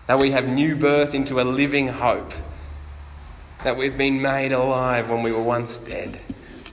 that 0.07 0.19
we 0.21 0.31
have 0.31 0.47
new 0.47 0.77
birth 0.77 1.15
into 1.15 1.41
a 1.41 1.43
living 1.43 1.89
hope, 1.89 2.33
that 3.65 3.77
we've 3.77 3.99
been 3.99 4.23
made 4.23 4.53
alive 4.53 5.11
when 5.11 5.25
we 5.25 5.33
were 5.33 5.43
once 5.43 5.79
dead. 5.79 6.21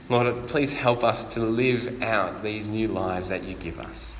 Lord, 0.08 0.46
please 0.46 0.72
help 0.72 1.04
us 1.04 1.34
to 1.34 1.40
live 1.40 2.02
out 2.02 2.42
these 2.42 2.68
new 2.68 2.88
lives 2.88 3.28
that 3.28 3.44
you 3.44 3.54
give 3.54 3.78
us. 3.78 4.16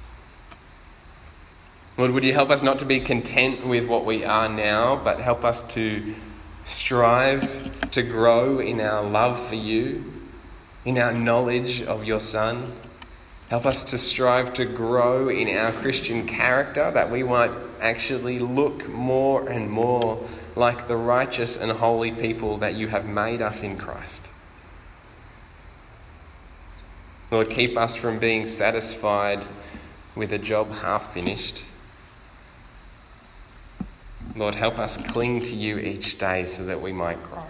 Lord, 1.96 2.10
would 2.10 2.24
you 2.24 2.34
help 2.34 2.50
us 2.50 2.62
not 2.62 2.78
to 2.80 2.84
be 2.84 3.00
content 3.00 3.66
with 3.66 3.88
what 3.88 4.04
we 4.04 4.22
are 4.24 4.48
now, 4.48 4.96
but 4.96 5.18
help 5.18 5.44
us 5.44 5.62
to 5.74 6.14
strive 6.64 7.90
to 7.90 8.02
grow 8.02 8.58
in 8.58 8.80
our 8.80 9.02
love 9.02 9.44
for 9.48 9.54
you, 9.54 10.04
in 10.84 10.98
our 10.98 11.12
knowledge 11.12 11.82
of 11.82 12.04
your 12.04 12.20
Son. 12.20 12.70
Help 13.48 13.64
us 13.64 13.82
to 13.84 13.98
strive 13.98 14.52
to 14.54 14.66
grow 14.66 15.30
in 15.30 15.56
our 15.56 15.72
Christian 15.72 16.26
character, 16.26 16.90
that 16.90 17.10
we 17.10 17.22
might 17.22 17.50
actually 17.80 18.38
look 18.38 18.86
more 18.88 19.48
and 19.48 19.70
more 19.70 20.22
like 20.54 20.86
the 20.86 20.96
righteous 20.96 21.56
and 21.56 21.72
holy 21.72 22.12
people 22.12 22.58
that 22.58 22.74
you 22.74 22.88
have 22.88 23.06
made 23.06 23.40
us 23.40 23.62
in 23.62 23.78
Christ. 23.78 24.27
Lord, 27.30 27.50
keep 27.50 27.76
us 27.76 27.94
from 27.94 28.18
being 28.18 28.46
satisfied 28.46 29.44
with 30.14 30.32
a 30.32 30.38
job 30.38 30.70
half 30.70 31.12
finished. 31.12 31.64
Lord, 34.34 34.54
help 34.54 34.78
us 34.78 34.96
cling 34.96 35.42
to 35.42 35.54
you 35.54 35.78
each 35.78 36.18
day 36.18 36.46
so 36.46 36.64
that 36.66 36.80
we 36.80 36.92
might 36.92 37.22
grow. 37.24 37.44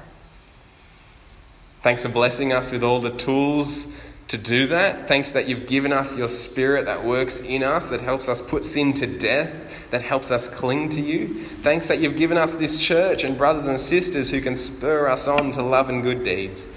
Thanks 1.82 2.02
for 2.02 2.08
blessing 2.08 2.52
us 2.52 2.72
with 2.72 2.82
all 2.82 3.00
the 3.00 3.10
tools 3.10 3.96
to 4.28 4.36
do 4.36 4.66
that. 4.68 5.06
Thanks 5.06 5.32
that 5.32 5.48
you've 5.48 5.66
given 5.66 5.92
us 5.92 6.16
your 6.16 6.28
spirit 6.28 6.86
that 6.86 7.04
works 7.04 7.40
in 7.40 7.62
us, 7.62 7.86
that 7.86 8.00
helps 8.00 8.28
us 8.28 8.42
put 8.42 8.64
sin 8.64 8.92
to 8.94 9.06
death, 9.06 9.52
that 9.90 10.02
helps 10.02 10.30
us 10.30 10.48
cling 10.48 10.88
to 10.90 11.00
you. 11.00 11.44
Thanks 11.62 11.86
that 11.86 12.00
you've 12.00 12.16
given 12.16 12.36
us 12.36 12.52
this 12.52 12.78
church 12.78 13.24
and 13.24 13.38
brothers 13.38 13.68
and 13.68 13.78
sisters 13.78 14.30
who 14.30 14.40
can 14.40 14.56
spur 14.56 15.08
us 15.08 15.28
on 15.28 15.52
to 15.52 15.62
love 15.62 15.88
and 15.88 16.02
good 16.02 16.24
deeds. 16.24 16.74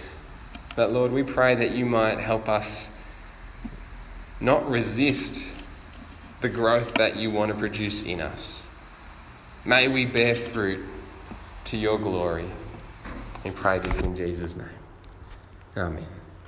But 0.75 0.93
Lord, 0.93 1.11
we 1.11 1.23
pray 1.23 1.55
that 1.55 1.71
you 1.71 1.85
might 1.85 2.19
help 2.19 2.47
us 2.47 2.90
not 4.41 4.69
resist 4.69 5.45
the 6.41 6.49
growth 6.49 6.95
that 6.95 7.15
you 7.15 7.29
want 7.31 7.51
to 7.51 7.57
produce 7.57 8.03
in 8.03 8.19
us. 8.19 8.67
May 9.63 9.87
we 9.87 10.05
bear 10.05 10.35
fruit 10.35 10.83
to 11.65 11.77
your 11.77 11.99
glory. 11.99 12.49
We 13.43 13.51
pray 13.51 13.79
this 13.79 14.01
in 14.01 14.15
Jesus' 14.15 14.55
name. 14.55 14.67
Amen. 15.77 16.20